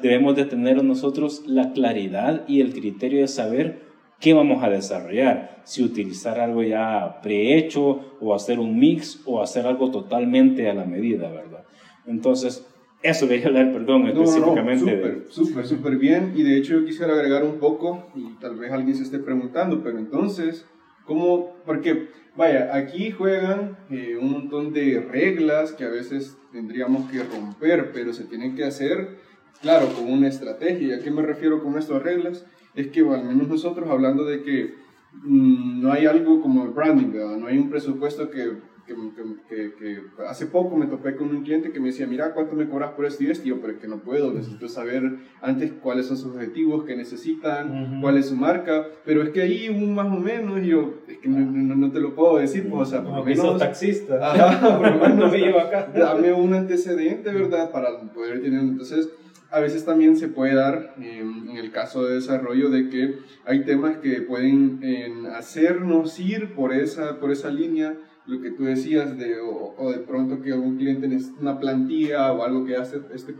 debemos 0.00 0.36
de 0.36 0.44
tener 0.44 0.82
nosotros 0.84 1.42
la 1.46 1.72
claridad 1.72 2.44
y 2.46 2.60
el 2.60 2.72
criterio 2.72 3.20
de 3.20 3.28
saber 3.28 3.82
qué 4.20 4.32
vamos 4.32 4.62
a 4.62 4.70
desarrollar, 4.70 5.60
si 5.64 5.82
utilizar 5.82 6.38
algo 6.38 6.62
ya 6.62 7.20
prehecho 7.22 8.16
o 8.20 8.34
hacer 8.34 8.60
un 8.60 8.78
mix 8.78 9.20
o 9.26 9.42
hacer 9.42 9.66
algo 9.66 9.90
totalmente 9.90 10.70
a 10.70 10.74
la 10.74 10.84
medida, 10.84 11.28
¿verdad? 11.28 11.64
Entonces, 12.06 12.64
eso 13.02 13.26
quería 13.26 13.48
hablar, 13.48 13.72
perdón, 13.72 14.06
específicamente. 14.06 14.84
No, 14.84 14.90
súper, 14.92 15.24
súper, 15.28 15.66
súper 15.66 15.98
bien. 15.98 16.34
Y 16.36 16.44
de 16.44 16.56
hecho 16.56 16.78
yo 16.78 16.86
quisiera 16.86 17.14
agregar 17.14 17.42
un 17.44 17.58
poco, 17.58 18.06
y 18.14 18.38
tal 18.40 18.56
vez 18.56 18.70
alguien 18.70 18.96
se 18.96 19.02
esté 19.02 19.18
preguntando, 19.18 19.82
pero 19.82 19.98
entonces, 19.98 20.66
¿cómo? 21.06 21.54
Porque, 21.64 22.08
vaya, 22.36 22.74
aquí 22.74 23.10
juegan 23.10 23.78
eh, 23.90 24.16
un 24.20 24.32
montón 24.32 24.72
de 24.72 25.00
reglas 25.00 25.72
que 25.72 25.84
a 25.84 25.88
veces 25.88 26.36
tendríamos 26.52 27.10
que 27.10 27.22
romper, 27.22 27.92
pero 27.92 28.12
se 28.12 28.24
tienen 28.24 28.54
que 28.54 28.64
hacer, 28.64 29.18
claro, 29.62 29.88
con 29.94 30.12
una 30.12 30.28
estrategia. 30.28 30.96
¿A 30.96 31.00
qué 31.00 31.10
me 31.10 31.22
refiero 31.22 31.62
con 31.62 31.78
estas 31.78 32.02
reglas? 32.02 32.44
Es 32.74 32.88
que, 32.88 33.00
al 33.00 33.24
menos 33.24 33.48
nosotros, 33.48 33.88
hablando 33.88 34.24
de 34.24 34.42
que 34.42 34.74
mm, 35.12 35.80
no 35.80 35.92
hay 35.92 36.06
algo 36.06 36.42
como 36.42 36.64
el 36.64 36.70
branding, 36.70 37.12
no 37.38 37.46
hay 37.46 37.58
un 37.58 37.70
presupuesto 37.70 38.30
que 38.30 38.75
que, 38.86 39.72
que, 39.78 40.00
hace 40.28 40.46
poco 40.46 40.76
me 40.76 40.86
topé 40.86 41.16
con 41.16 41.28
un 41.34 41.42
cliente 41.42 41.72
que 41.72 41.80
me 41.80 41.88
decía, 41.88 42.06
mira, 42.06 42.32
¿cuánto 42.32 42.54
me 42.54 42.68
cobras 42.68 42.92
por 42.92 43.04
esto 43.04 43.24
y 43.24 43.30
esto? 43.30 43.44
Y 43.44 43.50
yo, 43.50 43.60
pero 43.60 43.74
es 43.74 43.78
que 43.78 43.88
no 43.88 43.98
puedo, 43.98 44.32
necesito 44.32 44.68
saber 44.68 45.02
antes 45.42 45.72
cuáles 45.82 46.06
son 46.06 46.16
sus 46.16 46.34
objetivos, 46.34 46.84
qué 46.84 46.96
necesitan, 46.96 48.00
cuál 48.00 48.16
es 48.16 48.26
su 48.26 48.36
marca, 48.36 48.86
pero 49.04 49.22
es 49.22 49.30
que 49.30 49.42
ahí 49.42 49.68
un 49.68 49.94
más 49.94 50.06
o 50.06 50.20
menos, 50.20 50.62
y 50.62 50.68
yo, 50.68 50.94
es 51.08 51.18
que 51.18 51.28
no, 51.28 51.38
no, 51.40 51.90
te 51.90 52.00
lo 52.00 52.14
puedo 52.14 52.38
decir, 52.38 52.68
pues, 52.70 52.88
o 52.88 52.90
sea, 52.90 53.02
por 53.02 53.16
lo 53.16 53.24
menos... 53.24 53.58
taxista. 53.58 54.16
Ajá, 54.32 54.78
por 54.78 54.90
lo 54.90 55.08
menos 55.08 55.32
me 55.32 55.38
llevo 55.38 55.58
acá. 55.58 55.90
dame 55.94 56.32
un 56.32 56.54
antecedente, 56.54 57.32
¿verdad? 57.32 57.70
Para 57.70 58.00
poder 58.12 58.40
tener, 58.40 58.60
entonces 58.60 59.10
a 59.50 59.60
veces 59.60 59.84
también 59.84 60.16
se 60.16 60.28
puede 60.28 60.54
dar 60.54 60.94
en 60.98 61.56
el 61.56 61.70
caso 61.70 62.04
de 62.04 62.16
desarrollo 62.16 62.68
de 62.68 62.88
que 62.88 63.18
hay 63.44 63.64
temas 63.64 63.98
que 63.98 64.20
pueden 64.22 65.26
hacernos 65.34 66.18
ir 66.18 66.54
por 66.54 66.72
esa, 66.72 67.20
por 67.20 67.30
esa 67.30 67.50
línea 67.50 67.96
lo 68.26 68.40
que 68.40 68.50
tú 68.50 68.64
decías, 68.64 69.16
de, 69.16 69.36
o, 69.40 69.90
de 69.90 69.98
pronto 69.98 70.42
que 70.42 70.52
algún 70.52 70.76
cliente 70.76 71.06
necesita 71.06 71.40
una 71.40 71.60
plantilla 71.60 72.32
o 72.32 72.42
algo 72.42 72.64
que 72.64 72.76
hace 72.76 73.00
este 73.14 73.34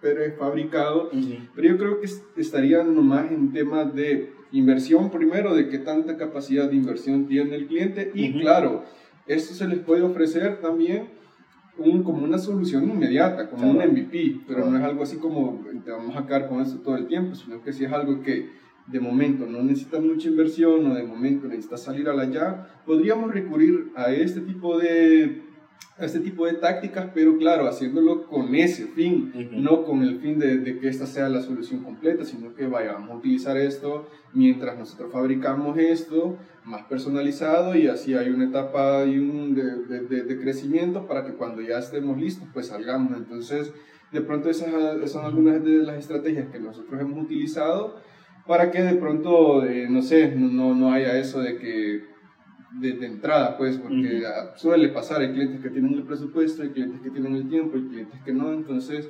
prefabricado, 0.00 1.10
pero 1.54 1.68
yo 1.68 1.78
creo 1.78 2.00
que 2.00 2.08
estaría 2.40 2.82
nomás 2.82 3.30
en 3.30 3.52
temas 3.52 3.94
de 3.94 4.32
inversión 4.52 5.10
primero, 5.10 5.54
de 5.54 5.68
qué 5.68 5.78
tanta 5.78 6.16
capacidad 6.16 6.68
de 6.68 6.76
inversión 6.76 7.26
tiene 7.26 7.54
el 7.54 7.66
cliente 7.66 8.10
y 8.14 8.40
claro, 8.40 8.84
esto 9.26 9.54
se 9.54 9.68
les 9.68 9.78
puede 9.80 10.02
ofrecer 10.02 10.60
también 10.60 11.08
un, 11.78 12.02
como 12.02 12.24
una 12.24 12.38
solución 12.38 12.88
inmediata, 12.90 13.48
como 13.48 13.70
un 13.70 13.76
MVP, 13.76 14.40
pero 14.46 14.66
no 14.70 14.78
es 14.78 14.84
algo 14.84 15.02
así 15.02 15.16
como 15.16 15.64
te 15.84 15.90
vamos 15.90 16.16
a 16.16 16.20
sacar 16.20 16.48
con 16.48 16.60
esto 16.60 16.78
todo 16.80 16.96
el 16.96 17.06
tiempo, 17.06 17.34
sino 17.34 17.62
que 17.62 17.72
si 17.72 17.84
es 17.84 17.92
algo 17.92 18.22
que 18.22 18.48
de 18.90 19.00
momento 19.00 19.46
no 19.46 19.62
necesita 19.62 20.00
mucha 20.00 20.28
inversión 20.28 20.90
o 20.90 20.94
de 20.94 21.04
momento 21.04 21.46
necesita 21.46 21.76
salir 21.76 22.08
a 22.08 22.14
la 22.14 22.24
ya, 22.24 22.82
podríamos 22.84 23.32
recurrir 23.32 23.92
a 23.94 24.10
este 24.12 24.40
tipo 24.40 24.78
de 24.78 25.42
a 26.00 26.06
este 26.06 26.20
tipo 26.20 26.46
de 26.46 26.54
tácticas, 26.54 27.10
pero 27.14 27.36
claro, 27.36 27.68
haciéndolo 27.68 28.26
con 28.26 28.54
ese 28.54 28.86
fin, 28.86 29.32
no 29.52 29.84
con 29.84 30.02
el 30.02 30.18
fin 30.18 30.38
de, 30.38 30.56
de, 30.56 30.78
que 30.78 30.88
esta 30.88 31.04
sea 31.04 31.28
la 31.28 31.42
solución 31.42 31.84
completa, 31.84 32.24
sino 32.24 32.54
que 32.54 32.66
vayamos 32.66 33.10
a 33.10 33.16
utilizar 33.16 33.58
esto 33.58 34.08
mientras 34.32 34.78
nosotros 34.78 35.12
fabricamos 35.12 35.76
esto 35.76 36.38
más 36.64 36.84
personalizado 36.84 37.74
y 37.74 37.86
así 37.86 38.14
hay 38.14 38.30
una 38.30 38.46
etapa 38.46 39.04
y 39.04 39.18
un 39.18 39.54
de, 39.54 40.00
de, 40.00 40.22
de, 40.22 40.40
crecimiento 40.40 41.06
para 41.06 41.26
que 41.26 41.34
cuando 41.34 41.60
ya 41.60 41.78
estemos 41.78 42.18
listos, 42.18 42.48
pues 42.54 42.68
salgamos. 42.68 43.16
Entonces, 43.18 43.72
de 44.10 44.20
pronto 44.22 44.48
esas 44.48 45.10
son 45.10 45.26
algunas 45.26 45.62
de 45.62 45.82
las 45.82 45.98
estrategias 45.98 46.48
que 46.50 46.60
nosotros 46.60 46.98
hemos 46.98 47.22
utilizado 47.22 47.96
para 48.46 48.70
que 48.70 48.82
de 48.82 48.94
pronto, 48.94 49.64
eh, 49.64 49.86
no 49.88 50.02
sé, 50.02 50.34
no, 50.34 50.74
no 50.74 50.92
haya 50.92 51.18
eso 51.18 51.40
de 51.40 51.58
que 51.58 52.10
de, 52.80 53.06
entrada, 53.06 53.56
pues, 53.56 53.78
porque 53.78 54.22
suele 54.56 54.88
pasar, 54.88 55.20
hay 55.20 55.32
clientes 55.32 55.60
que 55.60 55.70
tienen 55.70 55.94
el 55.94 56.04
presupuesto, 56.04 56.62
hay 56.62 56.70
clientes 56.70 57.00
que 57.00 57.10
tienen 57.10 57.34
el 57.34 57.48
tiempo, 57.48 57.76
hay 57.76 57.88
clientes 57.88 58.20
que 58.24 58.32
no, 58.32 58.52
entonces 58.52 59.08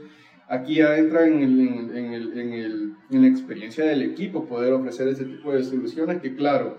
aquí 0.48 0.76
ya 0.76 0.96
entra 0.96 1.26
en, 1.26 1.42
el, 1.42 1.60
en, 1.96 2.12
el, 2.12 2.38
en, 2.38 2.52
el, 2.52 2.94
en 3.10 3.22
la 3.22 3.28
experiencia 3.28 3.84
del 3.84 4.02
equipo 4.02 4.46
poder 4.46 4.72
ofrecer 4.72 5.08
ese 5.08 5.24
tipo 5.24 5.52
de 5.52 5.62
soluciones 5.62 6.20
que, 6.20 6.34
claro, 6.34 6.78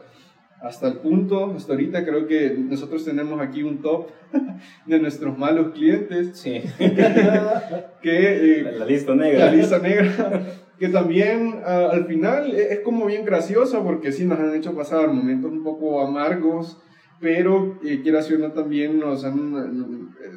hasta 0.62 0.88
el 0.88 0.98
punto, 0.98 1.54
hasta 1.56 1.74
ahorita 1.74 2.06
creo 2.06 2.28
que 2.28 2.56
nosotros 2.58 3.04
tenemos 3.04 3.42
aquí 3.42 3.64
un 3.64 3.82
top 3.82 4.10
de 4.86 5.00
nuestros 5.00 5.38
malos 5.38 5.74
clientes. 5.74 6.38
Sí. 6.38 6.62
que, 8.02 8.60
eh, 8.60 8.72
la 8.78 8.86
lista 8.86 9.16
negra. 9.16 9.46
La 9.46 9.52
lista 9.52 9.80
negra 9.80 10.44
que 10.82 10.90
también 10.90 11.62
al 11.64 12.06
final 12.06 12.56
e, 12.56 12.74
es 12.74 12.80
como 12.80 13.06
bien 13.06 13.24
graciosa 13.24 13.84
porque 13.84 14.12
sí 14.12 14.26
nos 14.26 14.40
han 14.40 14.56
hecho 14.56 14.74
pasar 14.74 15.10
momentos 15.10 15.52
un 15.52 15.64
poco 15.64 16.02
amargos, 16.02 16.82
pero 17.20 17.78
eh, 17.84 18.02
quieras 18.02 18.32
o 18.32 18.38
no 18.40 18.52
también 18.52 19.00
nos, 19.00 19.24
han, 19.24 19.52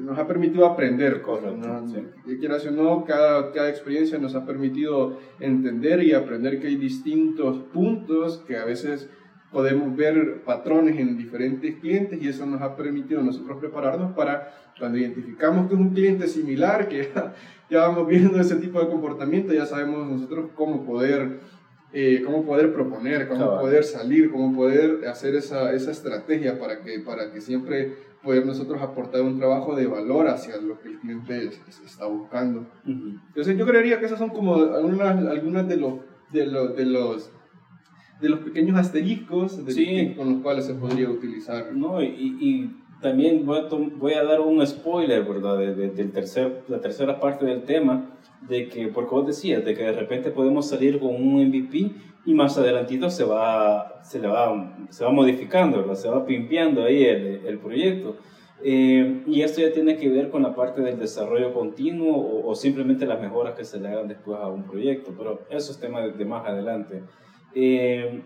nos 0.04 0.18
ha 0.18 0.26
permitido 0.26 0.66
aprender 0.66 1.22
cosas. 1.22 1.56
¿no? 1.56 1.88
Sí. 1.88 2.36
Quieras 2.38 2.66
o 2.66 2.72
no, 2.72 3.06
cada, 3.06 3.52
cada 3.52 3.70
experiencia 3.70 4.18
nos 4.18 4.34
ha 4.34 4.44
permitido 4.44 5.18
entender 5.40 6.02
y 6.02 6.12
aprender 6.12 6.60
que 6.60 6.66
hay 6.66 6.76
distintos 6.76 7.56
puntos 7.72 8.44
que 8.46 8.58
a 8.58 8.66
veces 8.66 9.08
podemos 9.54 9.96
ver 9.96 10.42
patrones 10.44 10.98
en 10.98 11.16
diferentes 11.16 11.76
clientes 11.76 12.20
y 12.20 12.28
eso 12.28 12.44
nos 12.44 12.60
ha 12.60 12.76
permitido 12.76 13.22
nosotros 13.22 13.58
prepararnos 13.58 14.12
para 14.14 14.52
cuando 14.78 14.98
identificamos 14.98 15.68
que 15.68 15.74
es 15.74 15.80
un 15.80 15.90
cliente 15.90 16.26
similar, 16.26 16.88
que 16.88 17.08
ya, 17.70 17.86
vamos 17.86 18.08
viendo 18.08 18.38
ese 18.40 18.56
tipo 18.56 18.80
de 18.80 18.88
comportamiento, 18.88 19.54
ya 19.54 19.64
sabemos 19.64 20.06
nosotros 20.08 20.50
cómo 20.56 20.84
poder, 20.84 21.38
eh, 21.92 22.22
cómo 22.26 22.44
poder 22.44 22.72
proponer, 22.72 23.28
cómo 23.28 23.60
poder 23.60 23.84
salir, 23.84 24.32
cómo 24.32 24.54
poder 24.54 25.06
hacer 25.06 25.36
esa, 25.36 25.72
esa 25.72 25.92
estrategia 25.92 26.58
para 26.58 26.80
que, 26.80 26.98
para 26.98 27.32
que 27.32 27.40
siempre 27.40 27.94
poder 28.24 28.44
nosotros 28.44 28.82
aportar 28.82 29.22
un 29.22 29.38
trabajo 29.38 29.76
de 29.76 29.86
valor 29.86 30.26
hacia 30.26 30.56
lo 30.56 30.80
que 30.80 30.88
el 30.88 30.98
cliente 30.98 31.50
está 31.86 32.06
buscando. 32.06 32.66
Entonces 32.84 33.56
yo 33.56 33.64
creería 33.64 34.00
que 34.00 34.06
esas 34.06 34.18
son 34.18 34.30
como 34.30 34.56
algunas, 34.56 35.24
algunas 35.24 35.68
de, 35.68 35.76
los, 35.76 36.00
de, 36.32 36.46
los, 36.46 36.74
de 36.74 36.86
los 36.86 37.30
de 38.20 38.28
los 38.28 38.40
pequeños 38.40 38.78
asteriscos 38.78 39.60
con 40.16 40.32
los 40.32 40.42
cuales 40.42 40.66
se 40.66 40.74
podría 40.74 41.10
utilizar. 41.10 41.74
No, 41.74 42.02
y, 42.02 42.36
y 42.40 42.70
también 43.00 43.44
voy 43.44 43.58
a, 43.58 43.68
voy 43.96 44.12
a, 44.14 44.24
dar 44.24 44.40
un 44.40 44.66
spoiler, 44.66 45.24
¿verdad? 45.24 45.58
De, 45.58 45.90
del 45.90 46.12
tercer, 46.12 46.64
la 46.68 46.80
tercera 46.80 47.20
parte 47.20 47.44
del 47.44 47.64
tema, 47.64 48.18
de 48.48 48.68
que, 48.68 48.88
porque 48.88 49.10
vos 49.10 49.26
decías, 49.26 49.64
de 49.64 49.74
que 49.74 49.82
de 49.82 49.92
repente 49.92 50.30
podemos 50.30 50.68
salir 50.68 50.98
con 50.98 51.14
un 51.14 51.46
MVP 51.46 51.90
y 52.26 52.34
más 52.34 52.56
adelantito 52.56 53.10
se 53.10 53.24
va, 53.24 54.00
se 54.02 54.18
le 54.18 54.28
va, 54.28 54.78
se 54.88 55.04
va 55.04 55.10
modificando, 55.10 55.78
¿verdad? 55.78 55.94
Se 55.94 56.08
va 56.08 56.24
pimpeando 56.24 56.84
ahí 56.84 57.04
el, 57.04 57.42
el 57.46 57.58
proyecto. 57.58 58.16
Eh, 58.62 59.22
y 59.26 59.42
esto 59.42 59.60
ya 59.60 59.72
tiene 59.72 59.98
que 59.98 60.08
ver 60.08 60.30
con 60.30 60.42
la 60.42 60.54
parte 60.54 60.80
del 60.80 60.98
desarrollo 60.98 61.52
continuo 61.52 62.16
o, 62.16 62.48
o, 62.48 62.54
simplemente 62.54 63.04
las 63.04 63.20
mejoras 63.20 63.54
que 63.54 63.64
se 63.64 63.78
le 63.78 63.88
hagan 63.88 64.08
después 64.08 64.38
a 64.40 64.48
un 64.48 64.62
proyecto, 64.62 65.12
pero 65.18 65.42
eso 65.50 65.72
es 65.72 65.78
tema 65.78 66.00
de, 66.00 66.12
de 66.12 66.24
más 66.24 66.46
adelante. 66.48 67.02
Eh, 67.54 68.22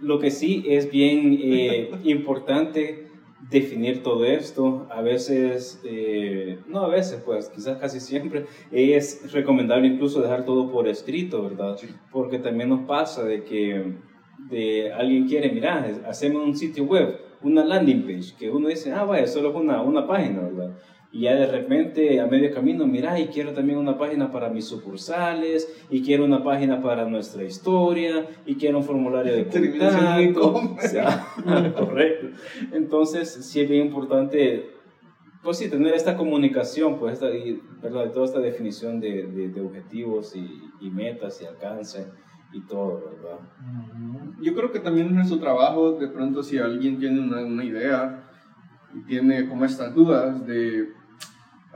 lo 0.00 0.18
que 0.18 0.30
sí 0.30 0.64
es 0.68 0.90
bien 0.90 1.38
eh, 1.40 1.90
importante 2.04 3.06
definir 3.50 4.02
todo 4.02 4.24
esto. 4.24 4.86
A 4.90 5.02
veces, 5.02 5.80
eh, 5.84 6.58
no 6.66 6.80
a 6.80 6.88
veces, 6.88 7.22
pues 7.24 7.48
quizás 7.48 7.78
casi 7.78 8.00
siempre, 8.00 8.46
es 8.70 9.32
recomendable 9.32 9.86
incluso 9.86 10.20
dejar 10.20 10.44
todo 10.44 10.70
por 10.70 10.88
escrito, 10.88 11.42
¿verdad? 11.42 11.76
Porque 12.10 12.38
también 12.38 12.68
nos 12.68 12.86
pasa 12.86 13.24
de 13.24 13.44
que 13.44 13.94
de 14.50 14.92
alguien 14.92 15.26
quiere, 15.26 15.50
mira, 15.50 15.86
hacemos 16.06 16.44
un 16.44 16.56
sitio 16.56 16.84
web, 16.84 17.20
una 17.42 17.64
landing 17.64 18.02
page, 18.02 18.34
que 18.38 18.50
uno 18.50 18.68
dice, 18.68 18.92
ah, 18.92 19.04
vaya, 19.04 19.26
solo 19.26 19.50
es 19.50 19.56
una, 19.56 19.82
una 19.82 20.06
página, 20.06 20.40
¿verdad? 20.40 20.55
Y 21.16 21.20
ya 21.20 21.34
de 21.34 21.46
repente 21.46 22.20
a 22.20 22.26
medio 22.26 22.52
camino, 22.52 22.86
mira, 22.86 23.18
y 23.18 23.28
quiero 23.28 23.54
también 23.54 23.78
una 23.78 23.96
página 23.96 24.30
para 24.30 24.50
mis 24.50 24.66
sucursales, 24.66 25.66
y 25.88 26.02
quiero 26.02 26.26
una 26.26 26.44
página 26.44 26.82
para 26.82 27.06
nuestra 27.06 27.42
historia, 27.42 28.26
y 28.44 28.56
quiero 28.56 28.76
un 28.78 28.84
formulario 28.84 29.32
de 29.32 29.46
contacto. 30.34 30.76
sea, 30.80 31.26
correcto. 31.78 32.36
Entonces, 32.70 33.32
sí 33.32 33.62
es 33.62 33.70
bien 33.70 33.86
importante, 33.86 34.72
pues 35.42 35.56
sí, 35.56 35.70
tener 35.70 35.94
esta 35.94 36.18
comunicación, 36.18 36.98
pues, 36.98 37.14
esta, 37.14 37.30
y, 37.30 37.62
¿verdad? 37.80 38.12
toda 38.12 38.26
esta 38.26 38.40
definición 38.40 39.00
de, 39.00 39.26
de, 39.26 39.60
objetivos 39.62 40.36
y, 40.36 40.60
y, 40.82 40.90
metas 40.90 41.40
y 41.40 41.46
alcance 41.46 42.08
y 42.52 42.60
todo, 42.66 43.02
¿verdad? 43.10 43.38
Yo 44.42 44.54
creo 44.54 44.70
que 44.70 44.80
también 44.80 45.06
en 45.06 45.14
nuestro 45.14 45.38
trabajo, 45.38 45.92
de 45.92 46.08
pronto, 46.08 46.42
si 46.42 46.58
alguien 46.58 46.98
tiene 46.98 47.20
una, 47.20 47.42
una 47.42 47.64
idea, 47.64 48.22
y 48.94 49.00
tiene 49.04 49.48
como 49.48 49.64
estas 49.64 49.94
dudas 49.94 50.46
de 50.46 50.94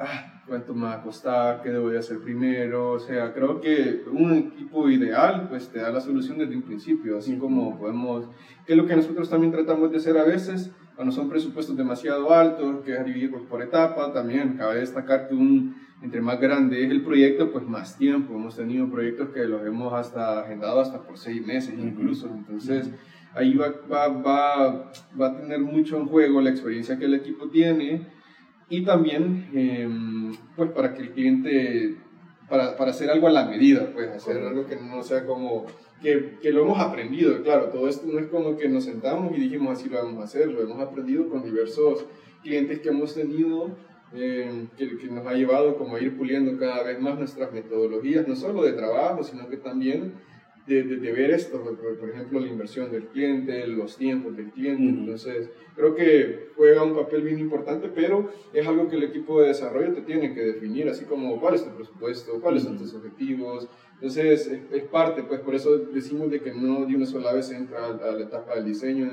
ah, 0.01 0.43
cuánto 0.47 0.75
me 0.75 0.83
va 0.83 0.95
a 0.95 1.03
costar, 1.03 1.63
qué 1.63 1.71
debo 1.71 1.91
de 1.91 1.99
hacer 1.99 2.19
primero, 2.21 2.93
o 2.93 2.99
sea, 2.99 3.33
creo 3.33 3.61
que 3.61 4.03
un 4.11 4.33
equipo 4.33 4.89
ideal 4.89 5.47
pues 5.49 5.69
te 5.69 5.79
da 5.79 5.91
la 5.91 6.01
solución 6.01 6.39
desde 6.39 6.57
un 6.57 6.63
principio, 6.63 7.19
así 7.19 7.37
como 7.37 7.79
podemos, 7.79 8.29
que 8.67 8.73
es 8.73 8.79
lo 8.79 8.87
que 8.87 8.97
nosotros 8.97 9.29
también 9.29 9.53
tratamos 9.53 9.91
de 9.91 9.99
hacer 9.99 10.17
a 10.17 10.25
veces, 10.25 10.73
cuando 10.97 11.13
son 11.13 11.29
presupuestos 11.29 11.77
demasiado 11.77 12.33
altos, 12.33 12.83
que 12.85 12.95
es 12.95 13.05
dividir 13.05 13.31
por 13.31 13.63
etapa, 13.63 14.13
también 14.13 14.57
cabe 14.57 14.81
destacar 14.81 15.29
que 15.29 15.35
un, 15.35 15.77
entre 16.03 16.21
más 16.21 16.41
grande 16.41 16.85
es 16.85 16.91
el 16.91 17.03
proyecto, 17.03 17.53
pues 17.53 17.65
más 17.67 17.97
tiempo, 17.97 18.35
hemos 18.35 18.57
tenido 18.57 18.91
proyectos 18.91 19.29
que 19.31 19.45
los 19.45 19.65
hemos 19.67 19.93
hasta 19.93 20.41
agendado 20.41 20.81
hasta 20.81 21.03
por 21.03 21.19
seis 21.19 21.47
meses 21.47 21.75
incluso, 21.79 22.29
entonces 22.29 22.91
ahí 23.35 23.55
va, 23.55 23.73
va, 23.91 24.09
va, 24.09 24.93
va 25.21 25.27
a 25.29 25.37
tener 25.37 25.61
mucho 25.61 25.97
en 25.99 26.07
juego 26.07 26.41
la 26.41 26.51
experiencia 26.51 26.99
que 26.99 27.05
el 27.05 27.15
equipo 27.15 27.49
tiene 27.49 28.20
y 28.71 28.85
también 28.85 29.51
em, 29.53 30.33
pues 30.57 30.71
para 30.71 30.95
que 30.95 31.03
el 31.03 31.11
cliente, 31.11 31.97
para, 32.49 32.77
para, 32.77 32.93
hacer 32.93 33.11
algo 33.11 33.27
a 33.27 33.33
la 33.33 33.45
medida, 33.45 33.91
pues 33.93 34.09
hacer 34.09 34.39
algo 34.43 34.65
que 34.65 34.77
no 34.77 35.03
sea 35.03 35.27
como, 35.27 35.67
que, 36.01 36.39
que, 36.41 36.53
lo 36.53 36.63
hemos 36.63 36.79
aprendido, 36.79 37.43
claro, 37.43 37.67
todo 37.67 37.89
esto 37.89 38.07
no 38.07 38.19
es 38.21 38.29
como 38.29 38.57
que 38.57 38.69
nos 38.69 38.85
sentamos 38.85 39.37
y 39.37 39.41
dijimos 39.41 39.79
así 39.79 39.91
lo 39.91 39.99
vamos 39.99 40.21
a 40.21 40.25
hacer, 40.25 40.49
lo 40.49 40.63
hemos 40.63 40.81
aprendido 40.81 41.29
con 41.29 41.43
diversos 41.43 42.07
clientes 42.43 42.79
que 42.79 42.89
hemos 42.89 43.15
tenido. 43.15 43.91
Em, 44.13 44.67
que, 44.77 44.99
que, 44.99 45.07
nos 45.07 45.25
ha 45.25 45.35
llevado 45.35 45.77
como 45.77 45.95
a 45.95 46.01
ir 46.01 46.17
puliendo 46.19 46.59
cada 46.59 46.83
vez 46.83 46.99
más 46.99 47.17
nuestras 47.17 47.53
metodologías, 47.53 48.27
no 48.27 48.35
solo 48.35 48.65
de 48.65 48.73
trabajo, 48.73 49.23
sino 49.23 49.49
que 49.49 49.57
también 49.57 50.15
de, 50.71 50.97
de, 50.97 51.13
ver 51.13 51.31
esto, 51.33 51.61
por, 51.61 52.11
ejemplo, 52.11 52.39
la 52.39 52.47
inversión 52.47 52.93
del 52.93 53.07
cliente, 53.09 53.67
los 53.67 53.97
tiempos 53.97 54.37
del 54.37 54.51
cliente. 54.51 54.85
Entonces, 54.85 55.51
creo 55.75 55.97
que 55.97 56.51
juega 56.57 56.85
un 56.85 56.95
papel 56.95 57.23
bien 57.23 57.41
importante, 57.41 57.91
pero 57.93 58.31
es 58.53 58.67
algo 58.67 58.89
que 58.89 58.97
el 58.97 59.03
equipo 59.03 59.41
de 59.41 59.49
desarrollo 59.49 59.93
te 59.93 60.03
tiene 60.03 60.33
que 60.33 60.43
definir, 60.43 60.89
así 60.89 61.05
como 61.07 61.41
cuál 61.41 61.55
es 61.55 61.65
tu 61.65 61.75
presupuesto, 61.75 62.41
cuáles 62.41 62.63
son 62.63 62.79
tus 62.79 62.95
objetivos. 62.95 63.69
Entonces, 63.95 64.47
es, 64.71 64.83
parte, 64.85 65.25
pues 65.25 65.41
por 65.41 65.57
eso 65.57 65.77
decimos 65.77 66.31
de 66.31 66.41
que 66.41 66.55
no 66.55 66.87
de 66.87 66.95
una 66.95 67.07
sola 67.07 67.33
vez 67.33 67.51
entra 67.51 67.87
a 67.87 68.13
la 68.13 68.21
etapa 68.21 68.55
del 68.55 68.67
diseño, 68.67 69.11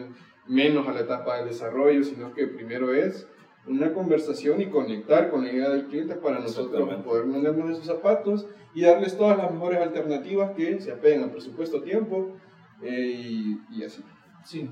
menos 0.47 0.87
a 0.87 0.93
la 0.93 1.01
etapa 1.01 1.37
del 1.37 1.49
desarrollo, 1.49 2.03
sino 2.03 2.33
que 2.33 2.47
primero 2.47 2.93
es 2.93 3.27
una 3.67 3.93
conversación 3.93 4.61
y 4.61 4.67
conectar 4.67 5.29
con 5.29 5.43
la 5.43 5.51
idea 5.51 5.69
del 5.69 5.87
cliente 5.87 6.15
para 6.15 6.39
nosotros 6.39 6.89
poder 7.03 7.25
ponernos 7.25 7.69
en 7.69 7.75
sus 7.75 7.85
zapatos 7.85 8.47
y 8.73 8.81
darles 8.81 9.17
todas 9.17 9.37
las 9.37 9.51
mejores 9.51 9.79
alternativas 9.79 10.51
que 10.51 10.79
se 10.79 10.91
apeguen 10.91 11.23
al 11.23 11.31
presupuesto, 11.31 11.81
tiempo 11.81 12.37
eh, 12.81 13.21
y, 13.23 13.59
y, 13.71 13.83
así. 13.83 14.03
Sí. 14.43 14.69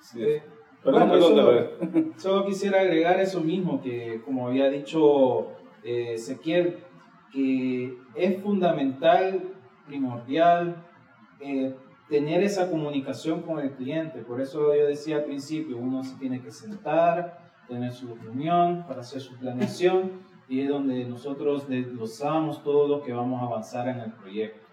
sí. 0.00 0.22
Eh, 0.22 0.42
bueno, 0.84 1.20
solo, 1.20 1.70
solo, 2.16 2.46
quisiera 2.46 2.80
agregar 2.80 3.20
eso 3.20 3.40
mismo, 3.40 3.82
que 3.82 4.22
como 4.24 4.46
había 4.46 4.70
dicho 4.70 5.48
eh, 5.82 6.14
Ezequiel, 6.14 6.78
que 7.32 7.98
es 8.14 8.42
fundamental, 8.42 9.42
primordial, 9.86 10.86
eh, 11.40 11.74
tener 12.08 12.42
esa 12.42 12.70
comunicación 12.70 13.42
con 13.42 13.58
el 13.58 13.72
cliente. 13.72 14.20
Por 14.20 14.40
eso 14.40 14.74
yo 14.74 14.86
decía 14.86 15.16
al 15.16 15.24
principio, 15.24 15.76
uno 15.76 16.02
se 16.02 16.16
tiene 16.16 16.40
que 16.40 16.50
sentar, 16.50 17.38
tener 17.68 17.92
su 17.92 18.14
reunión 18.14 18.84
para 18.86 19.00
hacer 19.00 19.20
su 19.20 19.36
planeación 19.36 20.12
y 20.48 20.60
es 20.60 20.68
donde 20.68 21.04
nosotros 21.04 21.68
desglosamos 21.68 22.62
todo 22.64 22.88
lo 22.88 23.02
que 23.02 23.12
vamos 23.12 23.42
a 23.42 23.46
avanzar 23.46 23.88
en 23.88 24.00
el 24.00 24.12
proyecto. 24.12 24.66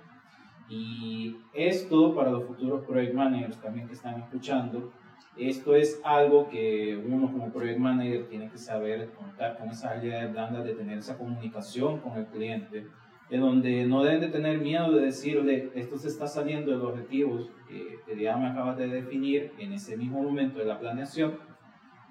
Y 0.69 1.37
esto 1.53 2.15
para 2.15 2.31
los 2.31 2.45
futuros 2.45 2.85
project 2.85 3.13
managers 3.13 3.57
también 3.61 3.87
que 3.87 3.93
están 3.93 4.19
escuchando, 4.21 4.91
esto 5.37 5.75
es 5.75 5.99
algo 6.05 6.47
que 6.47 6.97
uno 7.05 7.29
como 7.29 7.51
project 7.51 7.77
manager 7.77 8.27
tiene 8.29 8.49
que 8.49 8.57
saber 8.57 9.11
contar 9.11 9.57
con 9.57 9.69
esa 9.69 9.91
habilidad 9.91 10.31
blanda 10.31 10.63
de 10.63 10.73
tener 10.73 10.97
esa 10.97 11.17
comunicación 11.17 11.99
con 11.99 12.17
el 12.17 12.25
cliente 12.27 12.87
en 13.29 13.41
donde 13.41 13.85
no 13.85 14.03
deben 14.03 14.21
de 14.21 14.27
tener 14.27 14.59
miedo 14.59 14.91
de 14.91 15.05
decirle, 15.05 15.71
esto 15.73 15.97
se 15.97 16.07
está 16.07 16.27
saliendo 16.27 16.71
de 16.71 16.77
los 16.77 16.87
objetivos 16.87 17.49
que, 17.67 17.95
ya 18.21 18.37
me 18.37 18.47
acabas 18.47 18.77
de 18.77 18.87
definir 18.87 19.51
en 19.57 19.73
ese 19.73 19.97
mismo 19.97 20.21
momento 20.21 20.59
de 20.59 20.65
la 20.65 20.79
planeación, 20.79 21.37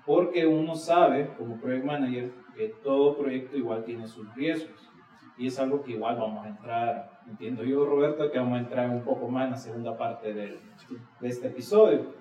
porque 0.04 0.46
uno 0.46 0.74
sabe 0.74 1.30
como 1.38 1.56
project 1.60 1.84
manager 1.84 2.32
que 2.54 2.74
todo 2.82 3.16
proyecto 3.16 3.56
igual 3.56 3.84
tiene 3.84 4.06
sus 4.06 4.32
riesgos. 4.34 4.90
Y 5.36 5.48
es 5.48 5.58
algo 5.58 5.82
que 5.82 5.92
igual 5.92 6.16
vamos 6.16 6.44
a 6.44 6.48
entrar, 6.48 7.20
entiendo 7.26 7.64
yo 7.64 7.84
Roberto, 7.84 8.30
que 8.30 8.38
vamos 8.38 8.58
a 8.58 8.60
entrar 8.60 8.90
un 8.90 9.02
poco 9.02 9.28
más 9.28 9.46
en 9.46 9.50
la 9.50 9.56
segunda 9.56 9.96
parte 9.96 10.32
de, 10.32 10.58
de 11.20 11.28
este 11.28 11.48
episodio. 11.48 12.12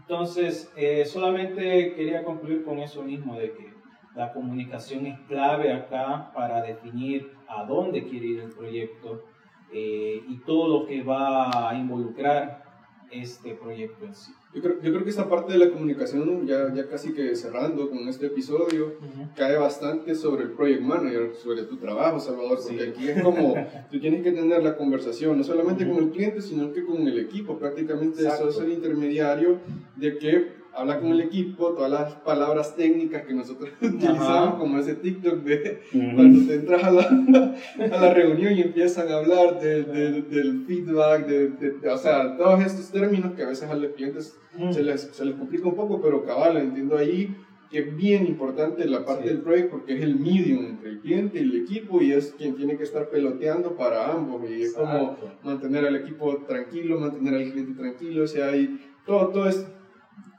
Entonces, 0.00 0.72
eh, 0.76 1.04
solamente 1.04 1.94
quería 1.94 2.24
concluir 2.24 2.64
con 2.64 2.78
eso 2.78 3.02
mismo, 3.02 3.38
de 3.38 3.52
que 3.52 3.74
la 4.16 4.32
comunicación 4.32 5.06
es 5.06 5.18
clave 5.28 5.72
acá 5.72 6.32
para 6.34 6.62
definir 6.62 7.32
a 7.48 7.64
dónde 7.64 8.04
quiere 8.04 8.26
ir 8.26 8.40
el 8.40 8.50
proyecto 8.50 9.24
eh, 9.72 10.22
y 10.26 10.38
todo 10.38 10.80
lo 10.80 10.86
que 10.86 11.02
va 11.02 11.70
a 11.70 11.74
involucrar 11.74 12.64
este 13.10 13.54
proyecto 13.54 14.04
en 14.04 14.14
sí. 14.14 14.32
Yo 14.54 14.62
creo, 14.62 14.80
yo 14.80 14.90
creo 14.90 15.04
que 15.04 15.10
esa 15.10 15.28
parte 15.28 15.52
de 15.52 15.58
la 15.58 15.70
comunicación, 15.70 16.46
ya, 16.46 16.72
ya 16.74 16.88
casi 16.88 17.12
que 17.12 17.36
cerrando 17.36 17.90
con 17.90 18.08
este 18.08 18.26
episodio, 18.26 18.94
cae 19.36 19.56
bastante 19.58 20.14
sobre 20.14 20.44
el 20.44 20.52
project 20.52 20.80
manager, 20.80 21.34
sobre 21.34 21.64
tu 21.64 21.76
trabajo, 21.76 22.18
Salvador, 22.18 22.58
porque 22.66 22.88
aquí 22.88 23.08
es 23.08 23.22
como, 23.22 23.54
tú 23.90 24.00
tienes 24.00 24.22
que 24.22 24.32
tener 24.32 24.62
la 24.62 24.76
conversación, 24.76 25.36
no 25.36 25.44
solamente 25.44 25.86
con 25.86 26.02
el 26.02 26.10
cliente, 26.10 26.40
sino 26.40 26.72
que 26.72 26.84
con 26.84 27.06
el 27.06 27.18
equipo, 27.18 27.58
prácticamente 27.58 28.26
eso 28.26 28.48
es 28.48 28.58
el 28.58 28.72
intermediario 28.72 29.60
de 29.96 30.16
que 30.16 30.55
habla 30.76 31.00
con 31.00 31.10
el 31.10 31.20
equipo, 31.20 31.72
todas 31.72 31.90
las 31.90 32.14
palabras 32.16 32.76
técnicas 32.76 33.24
que 33.24 33.32
nosotros 33.32 33.70
utilizamos, 33.80 34.58
como 34.58 34.78
ese 34.78 34.94
TikTok 34.94 35.42
de 35.42 35.82
cuando 36.14 36.46
te 36.46 36.54
entras 36.54 36.84
a 36.84 36.90
la, 36.90 37.02
a 37.92 38.00
la, 38.00 38.14
reunión 38.14 38.52
y 38.52 38.60
empiezan 38.60 39.08
a 39.08 39.16
hablar 39.16 39.58
de, 39.60 39.82
del 40.22 40.64
feedback, 40.66 41.26
de, 41.26 41.88
o 41.88 41.98
sea, 41.98 42.36
todos 42.36 42.64
estos 42.64 42.90
términos 42.90 43.32
que 43.34 43.42
a 43.42 43.48
veces 43.48 43.68
a 43.70 43.74
los 43.74 43.92
clientes 43.92 44.38
se, 44.70 44.82
les, 44.82 45.00
se 45.00 45.24
les 45.24 45.34
complica 45.34 45.66
un 45.66 45.74
poco, 45.74 46.00
pero 46.00 46.24
cabal, 46.24 46.56
entiendo 46.58 46.96
ahí 46.96 47.34
que 47.70 47.80
es 47.80 47.96
bien 47.96 48.26
importante 48.26 48.86
la 48.86 49.04
parte 49.04 49.28
del 49.28 49.40
proyecto 49.40 49.78
porque 49.78 49.96
es 49.96 50.02
el 50.02 50.16
medium 50.16 50.64
entre 50.66 50.90
el 50.90 51.00
cliente 51.00 51.40
y 51.40 51.42
el 51.42 51.62
equipo 51.62 52.00
y 52.00 52.12
es 52.12 52.32
quien 52.38 52.54
tiene 52.54 52.76
que 52.76 52.84
estar 52.84 53.08
peloteando 53.08 53.76
para 53.76 54.12
ambos 54.12 54.48
y 54.48 54.62
es 54.62 54.74
como 54.74 55.16
mantener 55.42 55.84
al 55.84 55.96
equipo 55.96 56.36
tranquilo, 56.46 57.00
mantener 57.00 57.34
al 57.34 57.50
cliente 57.50 57.74
tranquilo, 57.74 58.22
o 58.22 58.26
sea, 58.26 58.50
hay 58.50 58.78
todo, 59.04 59.28
todo 59.28 59.48
es 59.48 59.66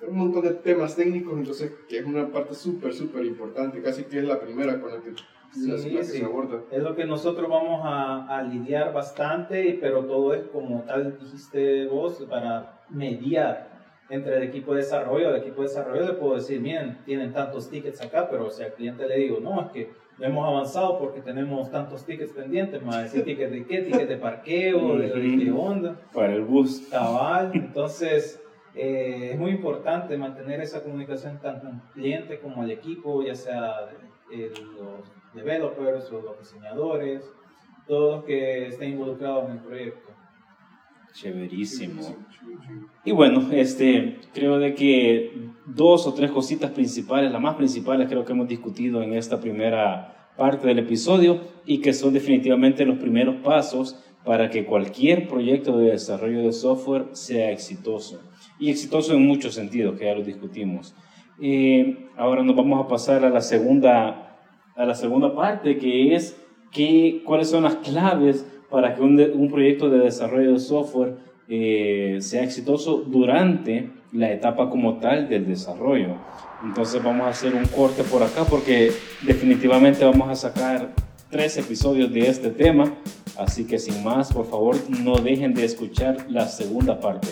un 0.08 0.18
montón 0.18 0.44
de 0.44 0.54
temas 0.54 0.96
técnicos, 0.96 1.38
entonces 1.38 1.72
que 1.90 2.00
es 2.00 2.06
una 2.06 2.32
parte 2.32 2.54
súper, 2.54 2.94
súper 2.94 3.26
importante, 3.26 3.82
casi 3.82 4.04
que 4.04 4.20
es 4.20 4.24
la 4.26 4.40
primera 4.40 4.80
con 4.80 4.92
la 4.92 5.02
que, 5.02 5.14
se 6.04 6.24
aborda. 6.24 6.62
Es 6.72 6.84
lo 6.84 6.96
que 6.96 7.06
nosotros 7.06 7.50
vamos 7.50 7.82
a, 7.84 8.28
a, 8.28 8.44
lidiar 8.44 8.94
bastante, 8.94 9.78
pero 9.82 10.06
todo 10.06 10.34
es 10.34 10.44
como 10.50 10.84
tal 10.84 11.18
dijiste 11.20 11.88
vos, 11.88 12.26
para 12.30 12.82
mediar 12.90 13.78
entre 14.10 14.38
el 14.38 14.44
equipo 14.44 14.74
de 14.74 14.82
desarrollo. 14.82 15.30
El 15.30 15.42
equipo 15.42 15.62
de 15.62 15.70
desarrollo 15.70 16.06
le 16.06 16.14
puedo 16.14 16.36
decir, 16.36 16.60
miren, 16.62 17.00
tienen 17.06 17.34
tantos 17.34 17.70
tickets 17.70 18.02
acá, 18.02 18.30
pero 18.30 18.50
si 18.50 18.64
al 18.64 18.74
cliente 18.74 19.08
le 19.08 19.18
digo, 19.18 19.40
no, 19.40 19.62
es 19.62 19.72
que 19.72 19.92
hemos 20.20 20.48
avanzado 20.48 21.00
porque 21.00 21.22
tenemos 21.22 21.72
tantos 21.72 22.06
tickets 22.06 22.34
pendientes, 22.34 22.84
más 22.84 23.04
decir 23.04 23.24
tickets 23.24 23.52
de 23.52 23.66
qué, 23.66 23.82
tickets 23.82 24.10
de 24.10 24.18
parqueo, 24.18 24.98
de, 24.98 25.10
de 25.10 25.44
qué 25.44 25.52
onda. 25.52 26.00
Para 26.14 26.34
el 26.34 26.44
bus. 26.44 26.88
Cabal, 26.92 27.52
entonces 27.54 28.42
eh, 28.78 29.32
es 29.34 29.40
muy 29.40 29.52
importante 29.52 30.16
mantener 30.18 30.62
esa 30.62 30.84
comunicación 30.84 31.40
tanto 31.42 31.68
el 31.68 31.80
cliente 31.94 32.40
como 32.40 32.64
el 32.64 32.72
equipo, 32.72 33.24
ya 33.24 33.34
sea 33.34 33.90
los 34.30 35.34
developers 35.34 36.12
o 36.12 36.22
los 36.22 36.40
diseñadores, 36.40 37.24
todos 37.88 38.18
los 38.18 38.26
que 38.26 38.68
estén 38.68 38.92
involucrados 38.92 39.46
en 39.46 39.58
el 39.58 39.64
proyecto. 39.64 40.10
Chéverísimo. 41.14 42.04
Y 43.04 43.12
bueno, 43.12 43.48
este, 43.52 44.20
creo 44.34 44.60
de 44.60 44.76
que 44.76 45.50
dos 45.66 46.06
o 46.06 46.14
tres 46.14 46.30
cositas 46.30 46.70
principales, 46.70 47.32
las 47.32 47.42
más 47.42 47.56
principales 47.56 48.08
creo 48.08 48.24
que 48.24 48.34
hemos 48.34 48.48
discutido 48.48 49.02
en 49.02 49.14
esta 49.14 49.40
primera 49.40 50.30
parte 50.38 50.68
del 50.68 50.80
episodio 50.80 51.42
y 51.66 51.82
que 51.82 51.94
son 51.94 52.14
definitivamente 52.14 52.86
los 52.86 53.00
primeros 53.00 53.38
pasos 53.38 54.04
para 54.24 54.50
que 54.50 54.66
cualquier 54.66 55.28
proyecto 55.28 55.78
de 55.80 55.92
desarrollo 55.92 56.44
de 56.44 56.52
software 56.52 57.08
sea 57.14 57.50
exitoso 57.50 58.22
y 58.60 58.70
exitoso 58.70 59.14
en 59.14 59.26
muchos 59.26 59.54
sentidos, 59.54 59.98
que 59.98 60.06
ya 60.06 60.16
lo 60.16 60.24
discutimos. 60.24 60.96
Eh, 61.42 62.08
ahora 62.18 62.44
nos 62.44 62.56
vamos 62.56 62.84
a 62.84 62.88
pasar 62.88 63.24
a 63.24 63.30
la 63.30 63.42
segunda, 63.42 64.40
a 64.76 64.86
la 64.86 64.96
segunda 64.96 65.36
parte, 65.36 65.78
que 65.78 66.16
es 66.16 66.36
que, 66.72 67.22
cuáles 67.26 67.50
son 67.50 67.64
las 67.64 67.76
claves 67.76 68.46
para 68.70 68.96
que 68.96 69.02
un, 69.02 69.20
un 69.20 69.50
proyecto 69.50 69.90
de 69.90 70.00
desarrollo 70.00 70.54
de 70.54 70.60
software 70.60 71.16
eh, 71.50 72.18
sea 72.20 72.44
exitoso 72.44 72.98
durante 73.08 73.90
la 74.12 74.32
etapa 74.32 74.70
como 74.70 74.98
tal 74.98 75.30
del 75.30 75.48
desarrollo. 75.48 76.16
Entonces 76.64 77.02
vamos 77.02 77.28
a 77.28 77.30
hacer 77.30 77.56
un 77.56 77.66
corte 77.66 78.04
por 78.04 78.22
acá 78.24 78.44
porque 78.44 78.92
definitivamente 79.22 80.04
vamos 80.04 80.30
a 80.30 80.36
sacar 80.36 80.94
tres 81.30 81.58
episodios 81.58 82.12
de 82.12 82.28
este 82.28 82.50
tema. 82.50 82.96
Así 83.38 83.66
que 83.66 83.80
sin 83.80 84.04
más, 84.04 84.34
por 84.34 84.48
favor, 84.48 84.76
no 84.90 85.18
dejen 85.18 85.54
de 85.54 85.64
escuchar 85.64 86.26
la 86.30 86.48
segunda 86.48 87.00
parte. 87.00 87.28